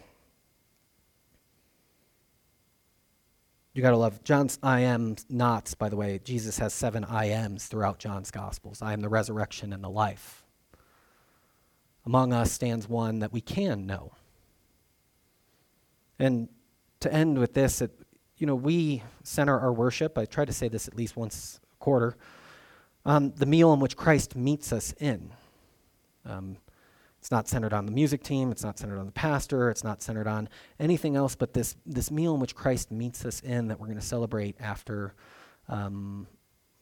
you 3.73 3.81
got 3.81 3.91
to 3.91 3.97
love 3.97 4.23
John's 4.23 4.59
I 4.61 4.81
am 4.81 5.15
nots, 5.29 5.73
by 5.73 5.89
the 5.89 5.95
way. 5.95 6.19
Jesus 6.23 6.59
has 6.59 6.73
seven 6.73 7.03
I 7.03 7.25
ams 7.25 7.65
throughout 7.65 7.99
John's 7.99 8.29
Gospels 8.29 8.81
I 8.81 8.93
am 8.93 9.01
the 9.01 9.09
resurrection 9.09 9.73
and 9.73 9.83
the 9.83 9.89
life. 9.89 10.45
Among 12.05 12.33
us 12.33 12.51
stands 12.51 12.87
one 12.87 13.19
that 13.19 13.31
we 13.31 13.41
can 13.41 13.85
know. 13.85 14.11
And 16.19 16.49
to 16.99 17.11
end 17.11 17.37
with 17.37 17.53
this, 17.53 17.81
it, 17.81 17.91
you 18.37 18.45
know, 18.45 18.55
we 18.55 19.01
center 19.23 19.59
our 19.59 19.73
worship, 19.73 20.17
I 20.17 20.25
try 20.25 20.45
to 20.45 20.53
say 20.53 20.67
this 20.67 20.87
at 20.87 20.95
least 20.95 21.15
once 21.15 21.59
a 21.73 21.77
quarter, 21.77 22.15
on 23.05 23.33
the 23.35 23.45
meal 23.45 23.73
in 23.73 23.79
which 23.79 23.97
Christ 23.97 24.35
meets 24.35 24.71
us 24.71 24.93
in. 24.99 25.31
Um, 26.25 26.57
it's 27.23 27.31
not 27.31 27.47
centered 27.47 27.71
on 27.71 27.85
the 27.85 27.91
music 27.93 28.21
team, 28.21 28.51
it's 28.51 28.65
not 28.65 28.77
centered 28.77 28.99
on 28.99 29.05
the 29.05 29.11
pastor, 29.13 29.69
it's 29.69 29.81
not 29.81 30.01
centered 30.01 30.27
on 30.27 30.49
anything 30.77 31.15
else 31.15 31.35
but 31.35 31.53
this, 31.53 31.77
this 31.85 32.11
meal 32.11 32.33
in 32.33 32.41
which 32.41 32.53
Christ 32.53 32.91
meets 32.91 33.23
us 33.23 33.39
in 33.39 33.69
that 33.69 33.79
we're 33.79 33.87
going 33.87 33.97
to 33.97 34.05
celebrate 34.05 34.57
after 34.59 35.13
um, 35.69 36.27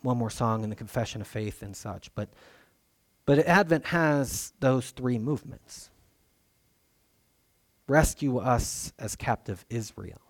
one 0.02 0.18
more 0.18 0.32
song 0.32 0.64
in 0.64 0.72
the 0.72 0.76
confession 0.76 1.22
of 1.22 1.28
faith 1.28 1.62
and 1.62 1.78
such. 1.78 2.10
But, 2.16 2.30
but 3.28 3.38
Advent 3.38 3.86
has 3.86 4.52
those 4.60 4.90
three 4.90 5.20
movements 5.20 5.92
rescue 7.88 8.40
us 8.40 8.94
as 8.98 9.16
captive 9.16 9.64
Israel. 9.70 10.22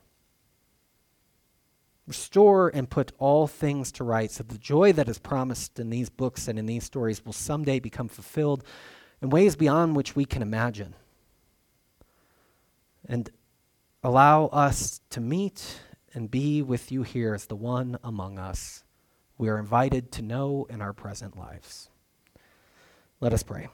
Restore 2.05 2.67
and 2.73 2.89
put 2.89 3.13
all 3.17 3.47
things 3.47 3.93
to 3.93 4.03
rights, 4.03 4.35
so 4.35 4.43
the 4.43 4.57
joy 4.57 4.91
that 4.91 5.07
is 5.07 5.19
promised 5.19 5.79
in 5.79 5.89
these 5.89 6.09
books 6.09 6.49
and 6.49 6.59
in 6.59 6.65
these 6.65 6.83
stories 6.83 7.25
will 7.25 7.31
someday 7.31 7.79
become 7.79 8.09
fulfilled 8.09 8.65
in 9.21 9.29
ways 9.29 9.55
beyond 9.55 9.95
which 9.95 10.15
we 10.15 10.25
can 10.25 10.41
imagine. 10.41 10.95
And 13.07 13.29
allow 14.03 14.45
us 14.47 15.01
to 15.11 15.19
meet 15.19 15.81
and 16.13 16.29
be 16.29 16.61
with 16.61 16.91
you 16.91 17.03
here 17.03 17.33
as 17.33 17.45
the 17.45 17.55
one 17.55 17.97
among 18.03 18.39
us 18.39 18.83
we 19.41 19.49
are 19.49 19.57
invited 19.57 20.11
to 20.11 20.21
know 20.21 20.67
in 20.69 20.81
our 20.81 20.93
present 20.93 21.35
lives. 21.35 21.89
Let 23.19 23.33
us 23.33 23.41
pray. 23.41 23.69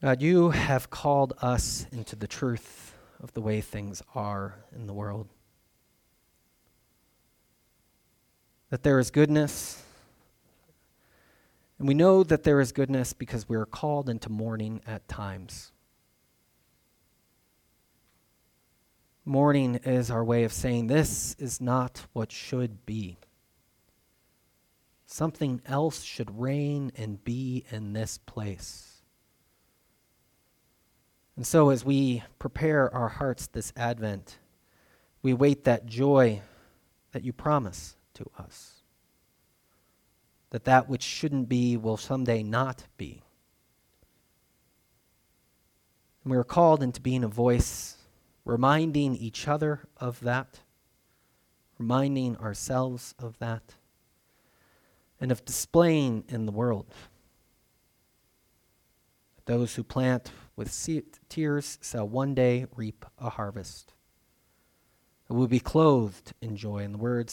God, 0.00 0.22
you 0.22 0.50
have 0.50 0.90
called 0.90 1.32
us 1.42 1.86
into 1.90 2.14
the 2.14 2.28
truth 2.28 2.94
of 3.20 3.34
the 3.34 3.40
way 3.40 3.60
things 3.60 4.00
are 4.14 4.54
in 4.72 4.86
the 4.86 4.94
world. 4.94 5.26
That 8.70 8.82
there 8.82 8.98
is 8.98 9.10
goodness. 9.10 9.82
And 11.78 11.88
we 11.88 11.94
know 11.94 12.22
that 12.24 12.42
there 12.42 12.60
is 12.60 12.72
goodness 12.72 13.12
because 13.12 13.48
we 13.48 13.56
are 13.56 13.66
called 13.66 14.08
into 14.08 14.30
mourning 14.30 14.82
at 14.86 15.08
times. 15.08 15.72
Mourning 19.24 19.76
is 19.76 20.10
our 20.10 20.24
way 20.24 20.44
of 20.44 20.52
saying 20.52 20.86
this 20.86 21.36
is 21.38 21.60
not 21.60 22.06
what 22.12 22.32
should 22.32 22.84
be. 22.86 23.18
Something 25.06 25.62
else 25.66 26.02
should 26.02 26.38
reign 26.40 26.92
and 26.96 27.22
be 27.22 27.64
in 27.70 27.92
this 27.92 28.18
place. 28.18 29.02
And 31.36 31.46
so, 31.46 31.70
as 31.70 31.84
we 31.84 32.24
prepare 32.38 32.92
our 32.92 33.08
hearts 33.08 33.46
this 33.46 33.72
Advent, 33.76 34.38
we 35.22 35.32
wait 35.32 35.64
that 35.64 35.86
joy 35.86 36.42
that 37.12 37.22
you 37.22 37.32
promise 37.32 37.97
to 38.18 38.30
us. 38.38 38.82
That 40.50 40.64
that 40.64 40.88
which 40.88 41.02
shouldn't 41.02 41.48
be 41.48 41.76
will 41.76 41.96
someday 41.96 42.42
not 42.42 42.84
be. 42.96 43.22
And 46.22 46.30
we 46.30 46.36
are 46.36 46.44
called 46.44 46.82
into 46.82 47.00
being 47.00 47.24
a 47.24 47.28
voice, 47.28 47.96
reminding 48.44 49.16
each 49.16 49.48
other 49.48 49.80
of 49.96 50.20
that, 50.20 50.60
reminding 51.78 52.36
ourselves 52.36 53.14
of 53.18 53.38
that, 53.38 53.74
and 55.20 55.32
of 55.32 55.44
displaying 55.44 56.24
in 56.28 56.46
the 56.46 56.52
world 56.52 56.94
those 59.48 59.76
who 59.76 59.82
plant 59.82 60.30
with 60.56 60.70
tears 61.30 61.78
shall 61.80 62.06
one 62.06 62.34
day 62.34 62.66
reap 62.76 63.06
a 63.18 63.30
harvest. 63.30 63.94
We 65.26 65.36
will 65.36 65.48
be 65.48 65.58
clothed 65.58 66.34
in 66.42 66.54
joy, 66.54 66.80
in 66.80 66.92
the 66.92 66.98
words 66.98 67.26